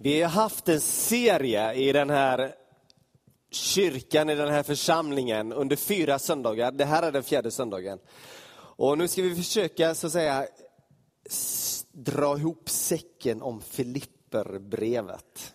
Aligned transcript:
Vi 0.00 0.22
har 0.22 0.30
haft 0.30 0.68
en 0.68 0.80
serie 0.80 1.74
i 1.74 1.92
den 1.92 2.10
här 2.10 2.54
kyrkan, 3.50 4.30
i 4.30 4.34
den 4.34 4.48
här 4.48 4.62
församlingen 4.62 5.52
under 5.52 5.76
fyra 5.76 6.18
söndagar. 6.18 6.72
Det 6.72 6.84
här 6.84 7.02
är 7.02 7.12
den 7.12 7.22
fjärde 7.22 7.50
söndagen. 7.50 7.98
Och 8.54 8.98
nu 8.98 9.08
ska 9.08 9.22
vi 9.22 9.34
försöka 9.34 9.94
så 9.94 10.06
att 10.06 10.12
säga 10.12 10.46
dra 11.92 12.38
ihop 12.38 12.70
säcken 12.70 13.42
om 13.42 13.60
Filipperbrevet. 13.60 15.54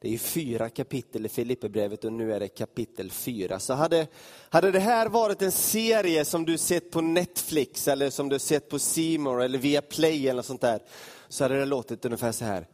Det 0.00 0.14
är 0.14 0.18
fyra 0.18 0.68
kapitel 0.68 1.26
i 1.26 1.28
Filipperbrevet 1.28 2.04
och 2.04 2.12
nu 2.12 2.32
är 2.32 2.40
det 2.40 2.48
kapitel 2.48 3.10
fyra. 3.10 3.58
Så 3.58 3.74
hade, 3.74 4.06
hade 4.48 4.70
det 4.70 4.80
här 4.80 5.08
varit 5.08 5.42
en 5.42 5.52
serie 5.52 6.24
som 6.24 6.44
du 6.44 6.58
sett 6.58 6.90
på 6.90 7.00
Netflix 7.00 7.88
eller 7.88 8.10
som 8.10 8.28
du 8.28 8.38
sett 8.38 8.68
på 8.68 8.78
Seymour 8.78 9.42
eller 9.42 9.58
via 9.58 9.82
Play 9.82 10.28
eller 10.28 10.42
sånt 10.42 10.60
där, 10.60 10.82
så 11.28 11.44
hade 11.44 11.58
det 11.58 11.64
låtit 11.64 12.04
ungefär 12.04 12.32
så 12.32 12.44
här. 12.44 12.66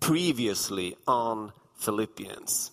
Previously 0.00 0.94
on 1.06 1.50
Philippians. 1.84 2.72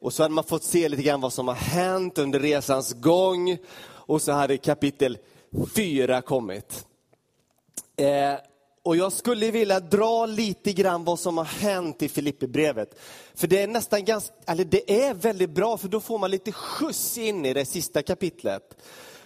Och 0.00 0.12
så 0.12 0.22
hade 0.22 0.34
man 0.34 0.44
fått 0.44 0.64
se 0.64 0.88
lite 0.88 1.02
grann 1.02 1.20
vad 1.20 1.32
som 1.32 1.48
har 1.48 1.54
hänt 1.54 2.18
under 2.18 2.40
resans 2.40 2.92
gång. 2.92 3.58
Och 3.86 4.22
så 4.22 4.32
hade 4.32 4.56
kapitel 4.56 5.18
fyra 5.74 6.22
kommit. 6.22 6.86
Eh, 7.96 8.34
och 8.82 8.96
jag 8.96 9.12
skulle 9.12 9.50
vilja 9.50 9.80
dra 9.80 10.26
lite 10.26 10.72
grann 10.72 11.04
vad 11.04 11.18
som 11.18 11.38
har 11.38 11.44
hänt 11.44 12.02
i 12.02 12.08
Filipperbrevet. 12.08 12.98
För 13.34 13.46
det 13.46 13.62
är 13.62 13.66
nästan 13.68 14.04
ganska, 14.04 14.34
eller 14.46 14.64
det 14.64 15.04
är 15.04 15.14
väldigt 15.14 15.50
bra 15.50 15.76
för 15.76 15.88
då 15.88 16.00
får 16.00 16.18
man 16.18 16.30
lite 16.30 16.52
skjuts 16.52 17.18
in 17.18 17.46
i 17.46 17.54
det 17.54 17.64
sista 17.64 18.02
kapitlet. 18.02 18.76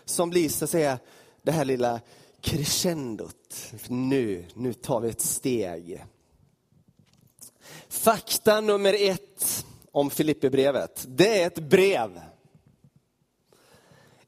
Som 0.04 0.30
blir 0.30 0.48
så 0.48 0.64
att 0.64 0.70
säga 0.70 0.98
det 1.42 1.52
här 1.52 1.64
lilla 1.64 2.00
crescendot. 2.42 3.72
Nu, 3.88 4.44
nu 4.54 4.72
tar 4.72 5.00
vi 5.00 5.08
ett 5.08 5.20
steg. 5.20 6.04
Fakta 7.88 8.60
nummer 8.60 8.96
ett 8.98 9.66
om 9.92 10.10
Filipperbrevet. 10.10 11.04
Det 11.08 11.42
är 11.42 11.46
ett 11.46 11.58
brev. 11.70 12.20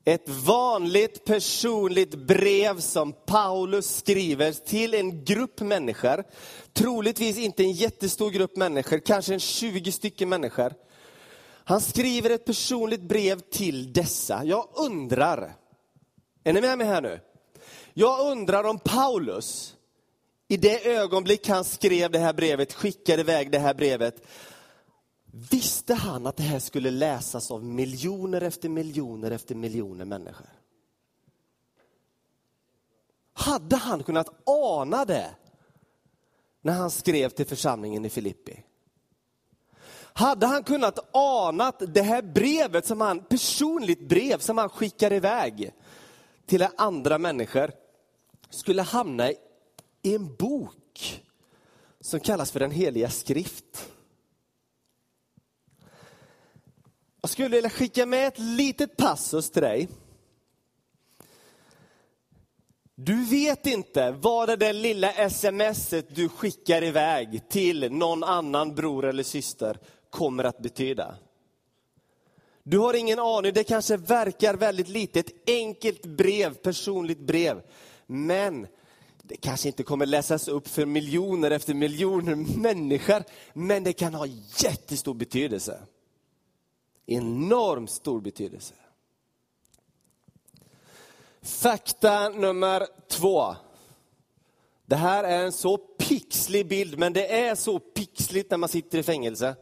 Ett 0.05 0.29
vanligt 0.29 1.25
personligt 1.25 2.15
brev 2.15 2.81
som 2.81 3.13
Paulus 3.13 3.97
skriver 3.97 4.53
till 4.53 4.95
en 4.95 5.25
grupp 5.25 5.61
människor. 5.61 6.25
Troligtvis 6.73 7.39
inte 7.39 7.63
en 7.63 7.73
jättestor 7.73 8.31
grupp 8.31 8.57
människor, 8.57 8.99
kanske 8.99 9.35
en 9.35 9.41
20 9.41 9.93
stycken 9.93 10.29
människor. 10.29 10.75
Han 11.65 11.81
skriver 11.81 12.31
ett 12.31 12.45
personligt 12.45 13.03
brev 13.03 13.41
till 13.41 13.93
dessa. 13.93 14.45
Jag 14.45 14.69
undrar, 14.75 15.53
är 16.45 16.53
ni 16.53 16.61
med 16.61 16.79
mig 16.79 16.87
här 16.87 17.03
nu? 17.03 17.21
Jag 17.95 18.31
undrar 18.31 18.65
om 18.65 18.79
Paulus, 18.79 19.77
i 20.49 20.57
det 20.57 20.87
ögonblick 20.87 21.49
han 21.49 21.65
skrev 21.65 22.11
det 22.11 22.19
här 22.19 22.33
brevet, 22.33 22.73
skickade 22.73 23.21
iväg 23.21 23.51
det 23.51 23.59
här 23.59 23.75
brevet, 23.75 24.23
Visste 25.51 25.95
han 25.95 26.27
att 26.27 26.37
det 26.37 26.43
här 26.43 26.59
skulle 26.59 26.91
läsas 26.91 27.51
av 27.51 27.65
miljoner 27.65 28.41
efter 28.41 28.69
miljoner 28.69 29.31
efter 29.31 29.55
miljoner 29.55 30.05
människor? 30.05 30.47
Hade 33.33 33.77
han 33.77 34.03
kunnat 34.03 34.29
ana 34.47 35.05
det 35.05 35.31
när 36.63 36.73
han 36.73 36.91
skrev 36.91 37.29
till 37.29 37.47
församlingen 37.47 38.05
i 38.05 38.11
Filippi? 38.11 38.65
Hade 40.13 40.47
han 40.47 40.65
kunnat 40.65 41.09
ana 41.13 41.73
det 41.79 42.03
här 42.03 42.23
brevet, 42.23 42.87
som 42.87 43.01
han, 43.01 43.25
personligt 43.25 44.09
brev 44.09 44.39
som 44.39 44.59
han 44.59 44.69
skickar 44.69 45.13
iväg 45.13 45.73
till 46.47 46.67
andra 46.77 47.19
människor, 47.19 47.73
skulle 48.53 48.83
hamna 48.83 49.31
i 50.03 50.15
en 50.15 50.35
bok 50.37 51.23
som 52.01 52.21
kallas 52.21 52.51
för 52.51 52.61
den 52.61 52.71
heliga 52.71 53.11
skrift. 53.11 53.91
Jag 57.21 57.31
skulle 57.31 57.49
vilja 57.49 57.71
skicka 57.71 58.07
med 58.07 58.29
ett 58.29 58.39
litet 58.39 58.97
passus 58.97 59.51
till 59.51 59.63
dig. 59.63 59.89
Du 62.95 63.25
vet 63.25 63.67
inte 63.67 64.11
vad 64.11 64.49
det 64.49 64.57
där 64.57 64.73
lilla 64.73 65.31
smset 65.31 66.15
du 66.15 66.29
skickar 66.29 66.85
iväg 66.85 67.49
till 67.49 67.93
någon 67.93 68.25
annan 68.25 68.75
bror 68.75 69.05
eller 69.05 69.23
syster 69.23 69.79
kommer 70.11 70.45
att 70.45 70.59
betyda. 70.59 71.15
Du 72.63 72.79
har 72.79 72.95
ingen 72.95 73.19
aning, 73.19 73.53
det 73.53 73.65
kanske 73.65 73.97
verkar 73.97 74.55
väldigt 74.55 74.89
litet, 74.89 75.27
ett 75.27 75.35
enkelt 75.47 76.07
brev, 76.07 76.55
personligt 76.55 77.21
brev. 77.21 77.63
Men 78.07 78.67
det 79.23 79.37
kanske 79.37 79.69
inte 79.69 79.83
kommer 79.83 80.07
läsas 80.07 80.49
upp 80.49 80.69
för 80.69 80.87
miljoner 80.87 81.51
efter 81.51 81.75
miljoner 81.75 82.35
människor, 82.59 83.25
men 83.53 83.85
det 83.85 83.93
kan 83.93 84.15
ha 84.15 84.27
jättestor 84.57 85.15
betydelse 85.15 85.79
enormt 87.07 87.91
stor 87.91 88.21
betydelse. 88.21 88.75
Fakta 91.43 92.29
nummer 92.29 92.87
två. 93.09 93.57
Det 94.87 94.97
här 94.97 95.25
är 95.25 95.45
en 95.45 95.53
så 95.53 95.77
pixlig 95.79 96.69
bild, 96.69 96.99
men 96.99 97.13
det 97.13 97.41
är 97.41 97.55
så 97.55 97.79
pixligt 97.79 98.51
när 98.51 98.59
man 98.59 98.69
sitter 98.69 98.99
i 98.99 99.03
fängelse. 99.03 99.57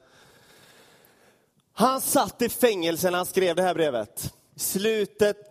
Han 1.73 2.01
satt 2.01 2.43
i 2.43 2.49
fängelse 2.49 3.11
när 3.11 3.17
han 3.17 3.27
skrev 3.27 3.57
det 3.57 3.63
här 3.63 3.75
brevet. 3.75 4.35
Slutet 4.57 5.50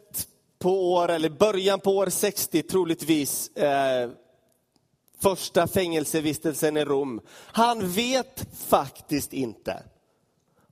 på 0.60 0.94
år, 0.94 1.10
eller 1.10 1.30
början 1.30 1.80
på 1.80 1.98
år 1.98 2.10
60 2.10 2.64
troligtvis. 2.64 3.50
Eh, 3.56 4.10
första 5.20 5.68
fängelsevistelsen 5.68 6.78
i 6.78 6.86
Rom. 6.86 7.22
Han 7.32 7.90
vet 7.92 8.48
faktiskt 8.68 9.34
inte 9.34 9.84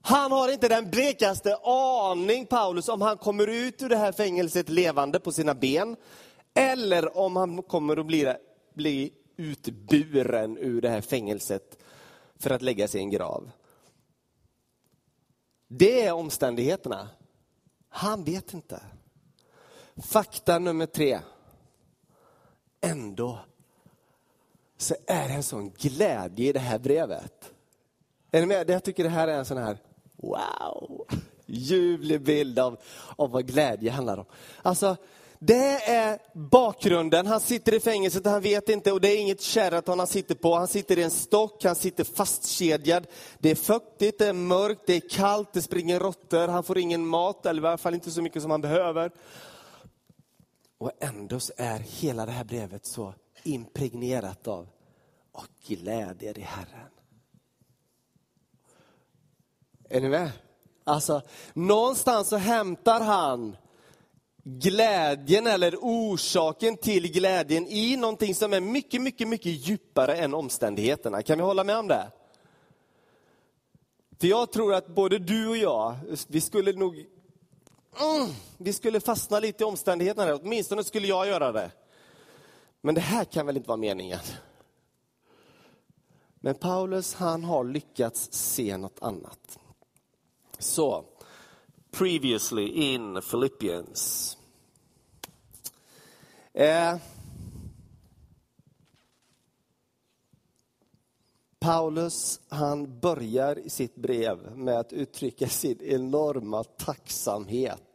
han 0.08 0.32
har 0.32 0.52
inte 0.52 0.68
den 0.68 0.90
blekaste 0.90 1.56
aning, 1.64 2.46
Paulus, 2.46 2.88
om 2.88 3.02
han 3.02 3.18
kommer 3.18 3.46
ut 3.46 3.82
ur 3.82 3.88
det 3.88 3.96
här 3.96 4.12
fängelset 4.12 4.68
levande 4.68 5.20
på 5.20 5.32
sina 5.32 5.54
ben, 5.54 5.96
eller 6.54 7.18
om 7.18 7.36
han 7.36 7.62
kommer 7.62 7.96
att 7.96 8.06
bli, 8.06 8.34
bli 8.74 9.12
utburen 9.36 10.58
ur 10.58 10.80
det 10.80 10.88
här 10.88 11.00
fängelset 11.00 11.78
för 12.38 12.50
att 12.50 12.62
lägga 12.62 12.88
sig 12.88 13.00
i 13.00 13.04
en 13.04 13.10
grav. 13.10 13.50
Det 15.68 16.02
är 16.02 16.12
omständigheterna. 16.12 17.08
Han 17.88 18.24
vet 18.24 18.54
inte. 18.54 18.80
Fakta 20.02 20.58
nummer 20.58 20.86
tre. 20.86 21.20
Ändå 22.80 23.38
så 24.76 24.94
är 25.06 25.28
det 25.28 25.34
en 25.34 25.42
sån 25.42 25.70
glädje 25.70 26.48
i 26.48 26.52
det 26.52 26.58
här 26.58 26.78
brevet. 26.78 27.52
Är 28.30 28.40
ni 28.40 28.46
med? 28.46 28.70
Jag 28.70 28.84
tycker 28.84 29.04
det 29.04 29.10
här 29.10 29.28
är 29.28 29.38
en 29.38 29.44
sån 29.44 29.58
här 29.58 29.78
Wow! 30.16 31.06
Ljuvlig 31.46 32.22
bild 32.22 32.58
av, 32.58 32.76
av 33.16 33.30
vad 33.30 33.46
glädje 33.46 33.90
handlar 33.90 34.18
om. 34.18 34.24
Alltså, 34.62 34.96
det 35.38 35.84
är 35.84 36.18
bakgrunden. 36.32 37.26
Han 37.26 37.40
sitter 37.40 37.74
i 37.74 37.80
fängelset 37.80 38.26
och 38.26 38.32
han 38.32 38.42
vet 38.42 38.68
inte 38.68 38.92
och 38.92 39.00
det 39.00 39.08
är 39.08 39.20
inget 39.20 39.42
Sheraton 39.42 39.98
han 39.98 40.06
sitter 40.06 40.34
på. 40.34 40.54
Han 40.54 40.68
sitter 40.68 40.98
i 40.98 41.02
en 41.02 41.10
stock, 41.10 41.64
han 41.64 41.74
sitter 41.74 42.04
fastkedjad. 42.04 43.06
Det 43.38 43.50
är 43.50 43.54
fuktigt, 43.54 44.18
det 44.18 44.26
är 44.26 44.32
mörkt, 44.32 44.82
det 44.86 44.94
är 44.94 45.08
kallt, 45.08 45.52
det 45.52 45.62
springer 45.62 46.00
råttor, 46.00 46.48
han 46.48 46.64
får 46.64 46.78
ingen 46.78 47.06
mat, 47.06 47.46
eller 47.46 47.62
i 47.62 47.66
alla 47.66 47.78
fall 47.78 47.94
inte 47.94 48.10
så 48.10 48.22
mycket 48.22 48.42
som 48.42 48.50
han 48.50 48.60
behöver. 48.60 49.10
Och 50.78 50.92
ändå 51.00 51.38
är 51.56 51.78
hela 51.78 52.26
det 52.26 52.32
här 52.32 52.44
brevet 52.44 52.86
så 52.86 53.14
impregnerat 53.42 54.48
av 54.48 54.68
och 55.32 55.46
glädje 55.66 56.32
i 56.36 56.40
Herren. 56.40 56.90
Är 59.90 60.00
ni 60.00 60.08
med? 60.08 60.30
Alltså, 60.84 61.22
någonstans 61.52 62.28
så 62.28 62.36
hämtar 62.36 63.00
han 63.00 63.56
glädjen 64.42 65.46
eller 65.46 65.76
orsaken 65.80 66.76
till 66.76 67.12
glädjen 67.12 67.66
i 67.66 67.96
någonting 67.96 68.34
som 68.34 68.52
är 68.52 68.60
mycket, 68.60 69.02
mycket, 69.02 69.28
mycket 69.28 69.68
djupare 69.68 70.16
än 70.16 70.34
omständigheterna. 70.34 71.22
Kan 71.22 71.38
vi 71.38 71.44
hålla 71.44 71.64
med 71.64 71.78
om 71.78 71.88
det? 71.88 72.12
För 74.20 74.26
jag 74.26 74.52
tror 74.52 74.74
att 74.74 74.86
både 74.86 75.18
du 75.18 75.48
och 75.48 75.56
jag, 75.56 75.96
vi 76.28 76.40
skulle 76.40 76.72
nog 76.72 77.06
mm, 78.00 78.30
vi 78.58 78.72
skulle 78.72 79.00
fastna 79.00 79.40
lite 79.40 79.64
i 79.64 79.66
omständigheterna, 79.66 80.34
åtminstone 80.34 80.84
skulle 80.84 81.06
jag 81.06 81.26
göra 81.26 81.52
det. 81.52 81.70
Men 82.80 82.94
det 82.94 83.00
här 83.00 83.24
kan 83.24 83.46
väl 83.46 83.56
inte 83.56 83.68
vara 83.68 83.76
meningen? 83.76 84.20
Men 86.40 86.54
Paulus, 86.54 87.14
han 87.14 87.44
har 87.44 87.64
lyckats 87.64 88.32
se 88.32 88.76
något 88.76 89.02
annat. 89.02 89.58
Så, 90.58 91.04
previously 91.90 92.68
in 92.68 93.20
Philippians. 93.30 94.36
Eh, 96.52 96.96
Paulus 101.58 102.40
han 102.48 103.00
börjar 103.00 103.68
sitt 103.68 103.96
brev 103.96 104.56
med 104.56 104.78
att 104.78 104.92
uttrycka 104.92 105.48
sin 105.48 105.80
enorma 105.82 106.64
tacksamhet. 106.64 107.87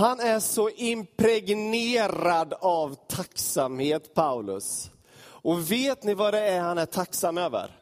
Han 0.00 0.20
är 0.20 0.40
så 0.40 0.70
impregnerad 0.70 2.52
av 2.52 2.94
tacksamhet, 3.08 4.14
Paulus. 4.14 4.90
Och 5.20 5.72
vet 5.72 6.04
ni 6.04 6.14
vad 6.14 6.34
det 6.34 6.40
är 6.40 6.60
han 6.60 6.78
är 6.78 6.86
tacksam 6.86 7.38
över? 7.38 7.76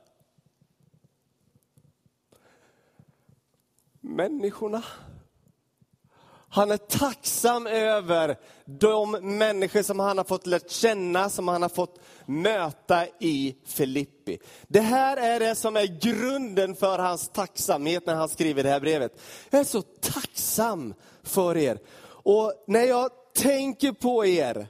Människorna. 4.01 4.83
Han 6.49 6.71
är 6.71 6.77
tacksam 6.77 7.67
över 7.67 8.39
de 8.65 9.11
människor 9.11 9.83
som 9.83 9.99
han 9.99 10.19
har 10.19 10.25
fått 10.25 10.47
lärt 10.47 10.71
känna, 10.71 11.31
som 11.31 11.49
han 11.49 11.63
har 11.63 11.69
fått 11.69 12.01
möta 12.27 13.07
i 13.21 13.57
Filippi. 13.67 14.39
Det 14.69 14.81
här 14.81 15.17
är 15.17 15.41
det 15.41 15.55
som 15.55 15.77
är 15.77 16.01
grunden 16.01 16.75
för 16.75 16.99
hans 16.99 17.29
tacksamhet 17.29 18.07
när 18.07 18.15
han 18.15 18.29
skriver 18.29 18.63
det 18.63 18.71
här 18.71 18.81
brevet. 18.81 19.21
Jag 19.51 19.61
är 19.61 19.65
så 19.65 19.83
tacksam 19.83 20.95
för 21.23 21.57
er. 21.57 21.79
Och 22.29 22.53
när 22.67 22.83
jag 22.85 23.11
tänker 23.35 23.93
på 23.93 24.27
er 24.27 24.69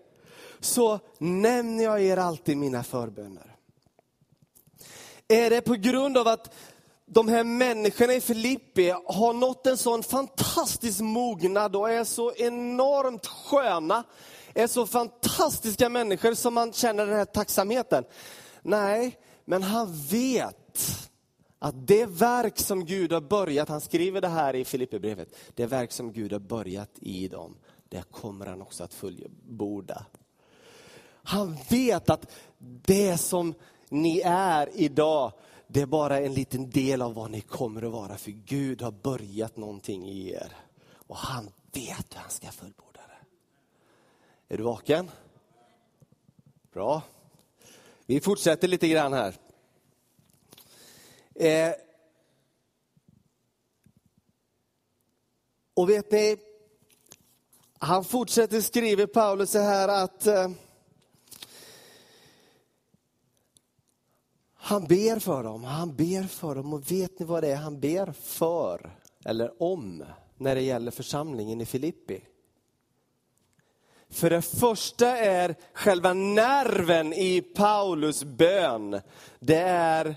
så 0.61 1.01
nämner 1.19 1.85
jag 1.85 2.03
er 2.03 2.17
alltid 2.17 2.57
mina 2.57 2.85
förböner. 2.85 3.57
Är 5.29 5.51
det 5.51 5.61
på 5.61 5.75
grund 5.75 6.19
av 6.19 6.29
att 6.29 6.55
de 7.07 7.29
här 7.29 7.45
människorna 7.45 8.15
i 8.15 8.21
Filippi 8.21 8.91
har 8.91 9.33
nått 9.33 9.67
en 9.67 9.77
sån 9.77 10.03
fantastisk 10.03 11.01
mognad 11.01 11.77
och 11.77 11.91
är 11.91 12.05
så 12.05 12.33
enormt 12.35 13.27
sköna, 13.27 14.05
är 14.55 14.67
så 14.67 14.87
fantastiska 14.87 15.89
människor 15.89 16.35
som 16.35 16.55
man 16.55 16.73
känner 16.73 17.07
den 17.07 17.17
här 17.17 17.25
tacksamheten. 17.25 18.05
Nej, 18.63 19.19
men 19.45 19.63
han 19.63 19.93
vet 20.11 21.09
att 21.59 21.87
det 21.87 22.07
verk 22.07 22.59
som 22.59 22.85
Gud 22.85 23.13
har 23.13 23.21
börjat, 23.21 23.69
han 23.69 23.81
skriver 23.81 24.21
det 24.21 24.29
här 24.29 24.55
i 24.55 24.65
Filipperbrevet, 24.65 25.35
det 25.55 25.67
verk 25.67 25.93
som 25.93 26.13
Gud 26.13 26.33
har 26.33 26.41
börjat 26.41 26.91
i 27.01 27.29
dem, 27.29 27.57
det 27.89 28.03
kommer 28.11 28.47
han 28.47 28.63
också 28.63 28.85
att 28.85 28.95
fullborda. 28.95 30.07
Han 31.23 31.59
vet 31.71 32.11
att 32.11 32.31
det 32.85 33.19
som 33.19 33.55
ni 33.89 34.21
är 34.25 34.71
idag, 34.75 35.33
det 35.67 35.81
är 35.81 35.87
bara 35.87 36.21
en 36.21 36.35
liten 36.35 36.71
del 36.71 37.03
av 37.03 37.15
vad 37.15 37.31
ni 37.31 37.41
kommer 37.41 37.83
att 37.83 37.93
vara. 37.93 38.17
För 38.17 38.31
Gud 38.31 38.83
har 38.83 38.91
börjat 38.91 39.57
någonting 39.57 40.09
i 40.09 40.33
er. 40.33 40.57
Och 40.95 41.17
han 41.17 41.45
vet 41.73 42.15
hur 42.15 42.21
han 42.21 42.31
ska 42.31 42.49
fullborda 42.49 43.01
det. 43.09 44.55
Är 44.55 44.59
du 44.59 44.65
vaken? 44.65 45.11
Bra. 46.73 47.03
Vi 48.07 48.21
fortsätter 48.21 48.69
lite 48.69 48.89
grann 48.89 49.13
här. 49.13 49.35
Eh. 51.39 51.73
Och 55.75 55.91
vet 55.91 56.11
ni, 56.11 56.37
han 57.79 58.05
fortsätter 58.05 58.61
skriva 58.61 59.07
Paulus 59.07 59.51
så 59.51 59.59
här 59.59 59.89
att 59.89 60.27
eh, 60.27 60.51
Han 64.69 64.87
ber 64.87 65.19
för 65.19 65.43
dem, 65.43 65.65
han 65.65 65.97
ber 65.97 66.23
för 66.23 66.55
dem 66.55 66.73
och 66.73 66.93
vet 66.93 67.19
ni 67.19 67.27
vad 67.27 67.43
det 67.43 67.53
är 67.53 67.57
han 67.57 67.81
ber 67.81 68.13
för 68.13 68.91
eller 69.25 69.63
om 69.63 70.05
när 70.37 70.55
det 70.55 70.61
gäller 70.61 70.91
församlingen 70.91 71.61
i 71.61 71.67
Filippi? 71.67 72.21
För 74.11 74.31
det 74.31 74.43
första 74.43 75.17
är 75.17 75.55
själva 75.73 76.13
nerven 76.13 77.13
i 77.13 77.41
Paulus 77.41 78.25
bön, 78.25 79.01
det 79.41 79.59
är, 79.61 80.17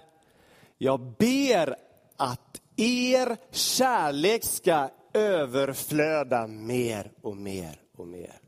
jag 0.83 0.99
ber 0.99 1.75
att 2.17 2.61
er 2.75 3.37
kärlek 3.51 4.43
ska 4.43 4.89
överflöda 5.13 6.47
mer 6.47 7.11
och 7.21 7.37
mer 7.37 7.81
och 7.97 8.07
mer. 8.07 8.41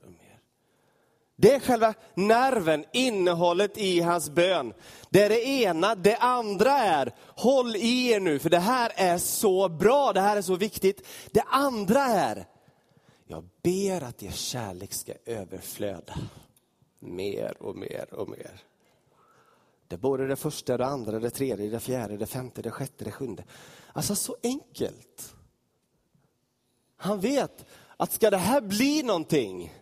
Det 1.36 1.56
är 1.56 1.60
själva 1.60 1.94
nerven, 2.14 2.86
innehållet 2.94 3.78
i 3.78 4.00
hans 4.00 4.30
bön. 4.30 4.74
Det 5.10 5.22
är 5.22 5.30
det 5.30 5.48
ena. 5.48 5.96
Det 5.96 6.18
andra 6.18 6.72
är, 6.72 7.12
håll 7.28 7.76
i 7.76 8.12
er 8.12 8.20
nu, 8.20 8.40
för 8.40 8.50
det 8.50 8.60
här 8.60 8.92
är 8.96 9.18
så 9.18 9.70
bra, 9.70 10.14
det 10.14 10.22
här 10.22 10.38
är 10.38 10.42
så 10.42 10.56
viktigt. 10.56 11.08
Det 11.32 11.44
andra 11.48 12.02
är, 12.02 12.46
jag 13.28 13.44
ber 13.64 14.04
att 14.04 14.24
er 14.24 14.32
kärlek 14.32 14.94
ska 14.94 15.14
överflöda. 15.26 16.14
Mer 17.00 17.58
och 17.60 17.76
mer 17.76 18.14
och 18.14 18.30
mer. 18.30 18.62
Det 19.88 19.96
är 19.96 20.00
både 20.00 20.28
det 20.28 20.36
första, 20.36 20.78
det 20.78 20.86
andra, 20.86 21.20
det 21.20 21.30
tredje, 21.30 21.70
det 21.70 21.80
fjärde, 21.80 22.18
det 22.18 22.26
femte, 22.26 22.62
det 22.62 22.72
sjätte, 22.72 23.04
det 23.04 23.12
sjunde. 23.12 23.44
Alltså 23.94 24.16
så 24.16 24.36
enkelt. 24.44 25.36
Han 26.96 27.20
vet 27.20 27.66
att 27.98 28.12
ska 28.12 28.30
det 28.30 28.38
här 28.38 28.62
bli 28.62 29.04
någonting, 29.04 29.74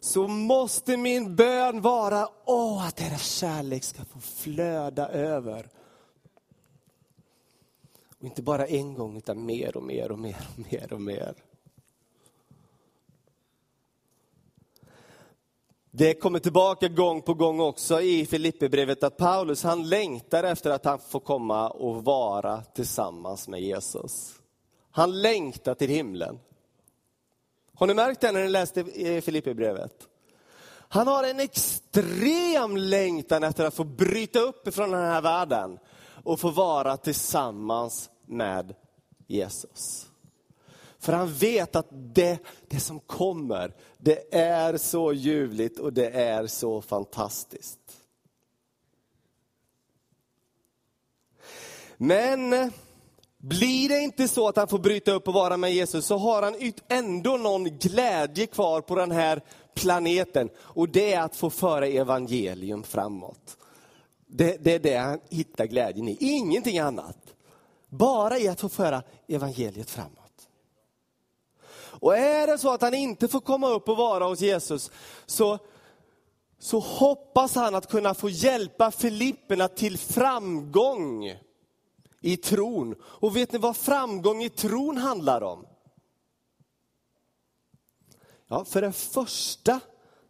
så 0.00 0.28
måste 0.28 0.96
min 0.96 1.36
bön 1.36 1.80
vara, 1.80 2.28
åh, 2.44 2.86
att 2.86 2.96
deras 2.96 3.30
kärlek 3.30 3.84
ska 3.84 4.04
få 4.04 4.20
flöda 4.20 5.08
över. 5.08 5.68
Och 8.18 8.24
inte 8.24 8.42
bara 8.42 8.66
en 8.66 8.94
gång, 8.94 9.16
utan 9.16 9.46
mer 9.46 9.76
och 9.76 9.82
mer 9.82 10.12
och 10.12 10.18
mer 10.18 10.48
och 10.52 10.72
mer 10.72 10.92
och 10.92 11.00
mer. 11.00 11.34
Det 15.94 16.14
kommer 16.14 16.38
tillbaka 16.38 16.88
gång 16.88 17.22
på 17.22 17.34
gång 17.34 17.60
också 17.60 18.00
i 18.00 18.26
Filipperbrevet 18.26 19.02
att 19.02 19.16
Paulus 19.16 19.62
han 19.62 19.88
längtar 19.88 20.44
efter 20.44 20.70
att 20.70 20.84
han 20.84 20.98
får 20.98 21.20
komma 21.20 21.68
och 21.68 22.04
vara 22.04 22.62
tillsammans 22.62 23.48
med 23.48 23.60
Jesus. 23.60 24.34
Han 24.90 25.22
längtar 25.22 25.74
till 25.74 25.88
himlen. 25.88 26.38
Har 27.74 27.86
ni 27.86 27.94
märkt 27.94 28.20
det 28.20 28.32
när 28.32 28.42
ni 28.42 28.48
läste 28.48 28.84
Filipperbrevet? 29.22 29.92
Han 30.88 31.06
har 31.06 31.24
en 31.24 31.40
extrem 31.40 32.76
längtan 32.76 33.44
efter 33.44 33.64
att 33.64 33.74
få 33.74 33.84
bryta 33.84 34.38
upp 34.38 34.68
ifrån 34.68 34.90
den 34.90 35.04
här 35.04 35.22
världen 35.22 35.78
och 36.24 36.40
få 36.40 36.50
vara 36.50 36.96
tillsammans 36.96 38.10
med 38.26 38.74
Jesus. 39.26 40.11
För 41.02 41.12
han 41.12 41.32
vet 41.32 41.76
att 41.76 41.88
det, 41.90 42.38
det 42.68 42.80
som 42.80 43.00
kommer, 43.00 43.74
det 43.98 44.34
är 44.34 44.76
så 44.76 45.12
ljuvligt 45.12 45.78
och 45.78 45.92
det 45.92 46.10
är 46.10 46.46
så 46.46 46.82
fantastiskt. 46.82 47.78
Men 51.96 52.70
blir 53.38 53.88
det 53.88 54.00
inte 54.00 54.28
så 54.28 54.48
att 54.48 54.56
han 54.56 54.68
får 54.68 54.78
bryta 54.78 55.12
upp 55.12 55.28
och 55.28 55.34
vara 55.34 55.56
med 55.56 55.72
Jesus 55.72 56.06
så 56.06 56.16
har 56.16 56.42
han 56.42 56.72
ändå 56.88 57.36
någon 57.36 57.64
glädje 57.64 58.46
kvar 58.46 58.80
på 58.80 58.94
den 58.94 59.10
här 59.10 59.42
planeten. 59.74 60.48
Och 60.56 60.88
det 60.88 61.12
är 61.12 61.22
att 61.22 61.36
få 61.36 61.50
föra 61.50 61.86
evangelium 61.86 62.82
framåt. 62.82 63.56
Det, 64.26 64.56
det 64.64 64.74
är 64.74 64.78
det 64.78 64.96
han 64.96 65.20
hittar 65.28 65.66
glädjen 65.66 66.08
i, 66.08 66.16
ingenting 66.20 66.78
annat. 66.78 67.18
Bara 67.88 68.38
i 68.38 68.48
att 68.48 68.60
få 68.60 68.68
föra 68.68 69.02
evangeliet 69.28 69.90
framåt. 69.90 70.21
Och 72.02 72.16
är 72.16 72.46
det 72.46 72.58
så 72.58 72.72
att 72.72 72.82
han 72.82 72.94
inte 72.94 73.28
får 73.28 73.40
komma 73.40 73.68
upp 73.68 73.88
och 73.88 73.96
vara 73.96 74.24
hos 74.24 74.40
Jesus, 74.40 74.90
så, 75.26 75.58
så 76.58 76.78
hoppas 76.78 77.54
han 77.54 77.74
att 77.74 77.90
kunna 77.90 78.14
få 78.14 78.28
hjälpa 78.28 78.90
Filipperna 78.90 79.68
till 79.68 79.98
framgång 79.98 81.34
i 82.20 82.36
tron. 82.36 82.94
Och 83.02 83.36
vet 83.36 83.52
ni 83.52 83.58
vad 83.58 83.76
framgång 83.76 84.42
i 84.42 84.48
tron 84.48 84.96
handlar 84.96 85.42
om? 85.42 85.66
Ja, 88.48 88.64
för 88.64 88.82
det 88.82 88.92
första 88.92 89.80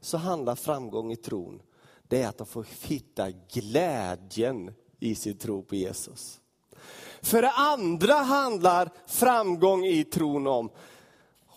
så 0.00 0.16
handlar 0.16 0.54
framgång 0.54 1.12
i 1.12 1.16
tron, 1.16 1.62
det 2.08 2.22
är 2.22 2.28
att 2.28 2.38
de 2.38 2.46
får 2.46 2.66
hitta 2.82 3.30
glädjen 3.30 4.74
i 5.00 5.14
sin 5.14 5.38
tro 5.38 5.62
på 5.62 5.74
Jesus. 5.74 6.40
För 7.22 7.42
det 7.42 7.50
andra 7.50 8.14
handlar 8.14 8.90
framgång 9.06 9.84
i 9.84 10.04
tron 10.04 10.46
om, 10.46 10.70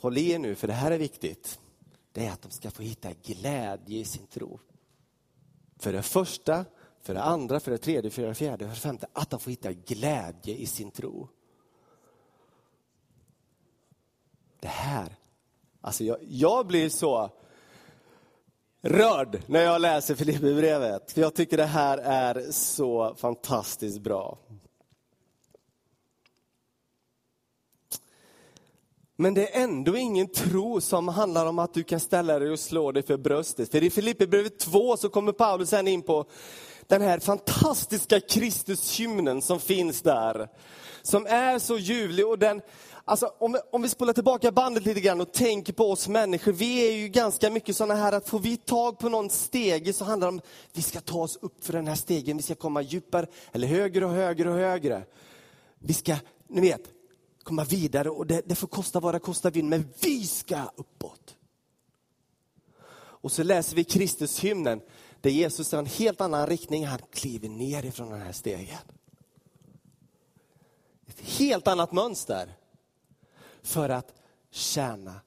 håll 0.02 0.18
i 0.18 0.32
er 0.32 0.40
nu 0.40 0.56
för 0.56 0.68
det 0.68 0.74
här 0.74 0.92
är 0.92 0.98
viktigt, 0.98 1.60
det 2.12 2.26
är 2.26 2.32
att 2.32 2.42
de 2.42 2.52
ska 2.52 2.72
få 2.72 2.84
hitta 2.84 3.10
glädje 3.24 4.00
i 4.00 4.06
sin 4.06 4.28
tro. 4.28 4.60
För 5.80 5.94
det 5.94 6.02
första 6.02 6.66
för 7.06 7.14
det 7.14 7.24
andra, 7.24 7.60
för 7.60 7.72
det 7.72 7.78
tredje, 7.78 8.12
för 8.12 8.22
det 8.22 8.36
fjärde, 8.36 8.66
för 8.66 8.76
det 8.76 8.82
femte, 8.82 9.08
att 9.14 9.30
de 9.30 9.40
får 9.40 9.52
hitta 9.52 9.72
glädje 9.72 10.56
i 10.56 10.66
sin 10.66 10.92
tro. 10.92 11.28
Det 14.60 14.68
här, 14.68 15.16
alltså 15.82 16.04
jag, 16.04 16.18
jag 16.22 16.68
blir 16.68 16.90
så 16.90 17.30
rörd 18.82 19.42
när 19.48 19.60
jag 19.60 19.82
läser 19.82 20.16
Filipperbrevet. 20.16 21.12
För 21.12 21.22
jag 21.22 21.36
tycker 21.36 21.58
det 21.58 21.66
här 21.66 21.98
är 21.98 22.52
så 22.52 23.16
fantastiskt 23.16 24.02
bra. 24.02 24.38
Men 29.16 29.34
det 29.34 29.56
är 29.56 29.64
ändå 29.64 29.98
ingen 29.98 30.28
tro 30.28 30.82
som 30.82 31.08
handlar 31.08 31.46
om 31.46 31.60
att 31.60 31.74
du 31.74 31.84
kan 31.84 32.00
ställa 32.00 32.40
dig 32.40 32.52
och 32.52 32.60
slå 32.60 32.92
dig 32.92 33.04
för 33.04 33.18
bröstet. 33.18 33.72
För 33.72 33.84
i 33.84 33.90
Filipperbrevet 33.90 34.60
2 34.60 34.98
så 34.98 35.10
kommer 35.10 35.32
Paulus 35.32 35.70
sen 35.70 35.88
in 35.88 36.02
på 36.02 36.26
den 36.88 37.02
här 37.02 37.20
fantastiska 37.20 38.20
Kristushymnen 38.20 39.42
som 39.42 39.60
finns 39.60 40.02
där. 40.02 40.48
Som 41.02 41.26
är 41.26 41.60
så 41.60 41.78
ljuvlig 41.78 42.28
och 42.28 42.40
den, 42.40 42.62
Alltså, 43.08 43.32
om, 43.38 43.52
vi, 43.52 43.60
om 43.72 43.82
vi 43.82 43.90
spolar 43.90 44.14
tillbaka 44.14 44.52
bandet 44.52 44.86
lite 44.86 45.02
grann 45.02 45.22
och 45.22 45.34
tänker 45.34 45.74
på 45.74 45.92
oss 45.92 46.08
människor. 46.08 46.52
Vi 46.52 46.88
är 46.88 46.92
ju 46.92 47.08
ganska 47.08 47.50
mycket 47.50 47.76
sådana 47.76 47.96
här 47.96 48.14
att 48.14 48.30
får 48.30 48.40
vi 48.40 48.58
tag 48.58 49.00
på 49.00 49.10
någon 49.10 49.30
stege 49.30 49.94
så 49.94 50.06
handlar 50.06 50.28
det 50.28 50.34
om 50.34 50.42
vi 50.74 50.82
ska 50.82 51.02
ta 51.02 51.22
oss 51.22 51.38
upp 51.42 51.66
för 51.66 51.74
den 51.74 51.88
här 51.88 51.96
stegen. 51.96 52.38
Vi 52.38 52.44
ska 52.44 52.56
komma 52.56 52.82
djupare, 52.82 53.28
eller 53.52 53.68
högre 53.68 54.06
och 54.06 54.12
högre 54.12 54.50
och 54.50 54.56
högre. 54.56 55.04
Vi 55.80 55.94
ska, 55.94 56.16
ni 56.48 56.62
vet, 56.62 56.82
komma 57.46 57.64
vidare 57.64 58.10
och 58.10 58.28
det, 58.28 58.42
det 58.46 58.56
får 58.56 58.68
kosta 58.68 59.00
vad 59.00 59.16
det 59.16 59.20
kostar 59.20 59.52
vill, 59.52 59.66
men 59.66 59.94
vi 60.02 60.28
ska 60.28 60.72
uppåt. 60.76 61.38
Och 62.96 63.32
så 63.32 63.44
läser 63.44 63.76
vi 63.76 63.84
Kristushymnen 63.84 64.82
där 65.22 65.30
Jesus 65.30 65.72
har 65.72 65.80
en 65.80 65.86
helt 65.86 66.22
annan 66.22 66.48
riktning. 66.48 66.86
Han 66.86 67.00
kliver 67.12 67.50
ner 67.50 67.86
ifrån 67.86 68.10
den 68.10 68.22
här 68.22 68.32
stegen. 68.32 68.78
Ett 71.08 71.20
helt 71.20 71.68
annat 71.68 71.92
mönster 71.92 72.58
för 73.62 73.90
att 73.90 74.14
tjäna, 74.52 75.22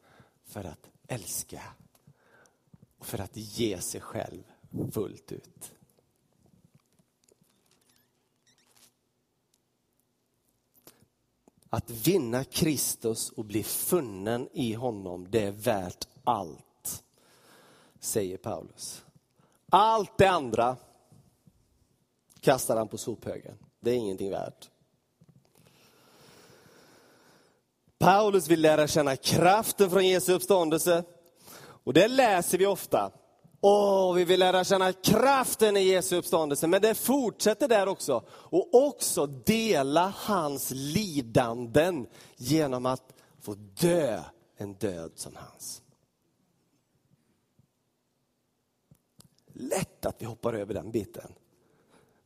för 0.46 0.64
att 0.64 0.90
älska 1.08 1.62
och 2.98 3.06
för 3.06 3.18
att 3.18 3.36
ge 3.36 3.80
sig 3.80 4.00
själv 4.00 4.42
fullt 4.92 5.32
ut. 5.32 5.77
Att 11.70 11.90
vinna 11.90 12.44
Kristus 12.44 13.30
och 13.30 13.44
bli 13.44 13.62
funnen 13.62 14.48
i 14.52 14.72
honom, 14.72 15.26
det 15.30 15.44
är 15.44 15.50
värt 15.50 16.08
allt, 16.24 17.04
säger 18.00 18.36
Paulus. 18.36 19.04
Allt 19.70 20.18
det 20.18 20.26
andra 20.26 20.76
kastar 22.40 22.76
han 22.76 22.88
på 22.88 22.98
sophögen. 22.98 23.58
Det 23.80 23.90
är 23.90 23.94
ingenting 23.94 24.30
värt. 24.30 24.70
Paulus 27.98 28.48
vill 28.48 28.60
lära 28.60 28.86
känna 28.86 29.16
kraften 29.16 29.90
från 29.90 30.06
Jesu 30.06 30.32
uppståndelse. 30.32 31.04
Och 31.58 31.92
det 31.92 32.08
läser 32.08 32.58
vi 32.58 32.66
ofta. 32.66 33.12
Åh, 33.60 34.14
vi 34.14 34.24
vill 34.24 34.40
lära 34.40 34.64
känna 34.64 34.92
kraften 34.92 35.76
i 35.76 35.82
Jesu 35.82 36.16
uppståndelse. 36.16 36.66
Men 36.66 36.82
det 36.82 36.94
fortsätter 36.94 37.68
där 37.68 37.88
också. 37.88 38.24
Och 38.30 38.74
också 38.86 39.26
dela 39.26 40.14
hans 40.16 40.70
lidanden 40.74 42.06
genom 42.36 42.86
att 42.86 43.14
få 43.40 43.54
dö 43.54 44.22
en 44.56 44.74
död 44.74 45.12
som 45.14 45.36
hans. 45.36 45.82
Lätt 49.52 50.06
att 50.06 50.22
vi 50.22 50.26
hoppar 50.26 50.52
över 50.52 50.74
den 50.74 50.90
biten. 50.90 51.32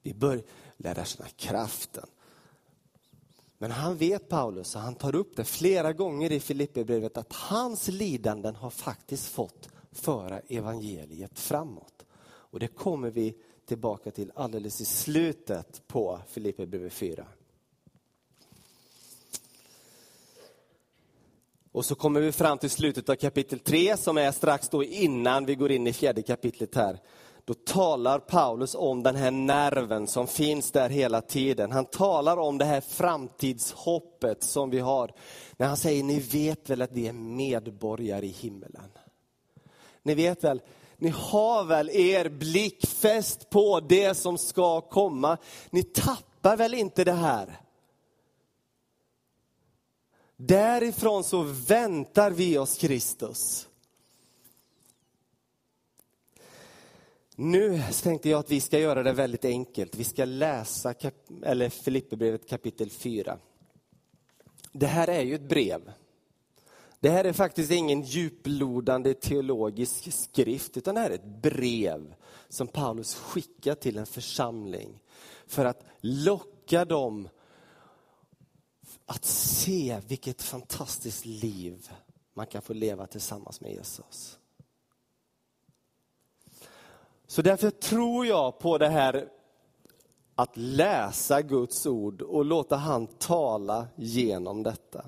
Vi 0.02 0.14
bör 0.14 0.42
lära 0.76 1.04
känna 1.04 1.28
kraften. 1.28 2.06
Men 3.58 3.70
han 3.70 3.96
vet 3.96 4.28
Paulus, 4.28 4.74
och 4.74 4.80
han 4.80 4.94
tar 4.94 5.14
upp 5.14 5.36
det 5.36 5.44
flera 5.44 5.92
gånger 5.92 6.32
i 6.32 6.40
Filipperbrevet, 6.40 7.16
att 7.16 7.32
hans 7.32 7.88
lidanden 7.88 8.56
har 8.56 8.70
faktiskt 8.70 9.26
fått 9.26 9.68
föra 9.92 10.40
evangeliet 10.40 11.38
framåt. 11.38 12.06
Och 12.24 12.60
det 12.60 12.68
kommer 12.68 13.10
vi 13.10 13.34
tillbaka 13.66 14.10
till 14.10 14.32
alldeles 14.34 14.80
i 14.80 14.84
slutet 14.84 15.82
på 15.86 16.18
Filipperbrevet 16.28 16.92
4. 16.92 17.26
Och 21.72 21.84
så 21.84 21.94
kommer 21.94 22.20
vi 22.20 22.32
fram 22.32 22.58
till 22.58 22.70
slutet 22.70 23.08
av 23.08 23.14
kapitel 23.14 23.58
3 23.58 23.96
som 23.96 24.18
är 24.18 24.32
strax 24.32 24.68
då 24.68 24.84
innan 24.84 25.46
vi 25.46 25.54
går 25.54 25.72
in 25.72 25.86
i 25.86 25.92
fjärde 25.92 26.22
kapitlet 26.22 26.74
här 26.74 27.00
då 27.44 27.54
talar 27.54 28.18
Paulus 28.18 28.74
om 28.74 29.02
den 29.02 29.16
här 29.16 29.30
nerven 29.30 30.06
som 30.06 30.26
finns 30.26 30.70
där 30.70 30.88
hela 30.88 31.20
tiden. 31.20 31.72
Han 31.72 31.84
talar 31.84 32.36
om 32.36 32.58
det 32.58 32.64
här 32.64 32.80
framtidshoppet 32.80 34.42
som 34.42 34.70
vi 34.70 34.78
har. 34.78 35.12
När 35.56 35.66
han 35.66 35.76
säger, 35.76 36.04
ni 36.04 36.20
vet 36.20 36.70
väl 36.70 36.82
att 36.82 36.92
vi 36.92 37.08
är 37.08 37.12
medborgare 37.12 38.26
i 38.26 38.28
himmelen. 38.28 38.90
Ni 40.02 40.14
vet 40.14 40.44
väl, 40.44 40.60
ni 40.96 41.08
har 41.08 41.64
väl 41.64 41.90
er 41.90 42.28
blick 42.28 42.86
fäst 42.86 43.50
på 43.50 43.80
det 43.80 44.14
som 44.14 44.38
ska 44.38 44.80
komma. 44.80 45.38
Ni 45.70 45.82
tappar 45.82 46.56
väl 46.56 46.74
inte 46.74 47.04
det 47.04 47.12
här? 47.12 47.60
Därifrån 50.36 51.24
så 51.24 51.42
väntar 51.42 52.30
vi 52.30 52.58
oss 52.58 52.78
Kristus. 52.78 53.68
Nu 57.36 57.82
tänkte 58.02 58.28
jag 58.28 58.38
att 58.38 58.50
vi 58.50 58.60
ska 58.60 58.78
göra 58.78 59.02
det 59.02 59.12
väldigt 59.12 59.44
enkelt. 59.44 59.94
Vi 59.94 60.04
ska 60.04 60.24
läsa 60.24 60.94
kap 60.94 61.14
eller 61.42 61.68
Filipperbrevet 61.68 62.48
kapitel 62.48 62.90
4. 62.90 63.38
Det 64.72 64.86
här 64.86 65.08
är 65.08 65.22
ju 65.22 65.34
ett 65.34 65.48
brev. 65.48 65.92
Det 67.02 67.10
här 67.10 67.24
är 67.24 67.32
faktiskt 67.32 67.70
ingen 67.70 68.02
djuplodande 68.02 69.14
teologisk 69.14 70.12
skrift, 70.12 70.76
utan 70.76 70.94
det 70.94 71.00
här 71.00 71.10
är 71.10 71.14
ett 71.14 71.42
brev 71.42 72.14
som 72.48 72.68
Paulus 72.68 73.14
skickar 73.14 73.74
till 73.74 73.98
en 73.98 74.06
församling 74.06 75.00
för 75.46 75.64
att 75.64 75.84
locka 76.00 76.84
dem 76.84 77.28
att 79.06 79.24
se 79.24 80.00
vilket 80.08 80.42
fantastiskt 80.42 81.26
liv 81.26 81.90
man 82.34 82.46
kan 82.46 82.62
få 82.62 82.72
leva 82.72 83.06
tillsammans 83.06 83.60
med 83.60 83.72
Jesus. 83.72 84.38
Så 87.26 87.42
därför 87.42 87.70
tror 87.70 88.26
jag 88.26 88.58
på 88.58 88.78
det 88.78 88.88
här 88.88 89.28
att 90.34 90.56
läsa 90.56 91.42
Guds 91.42 91.86
ord 91.86 92.22
och 92.22 92.44
låta 92.44 92.76
han 92.76 93.06
tala 93.06 93.86
genom 93.96 94.62
detta. 94.62 95.04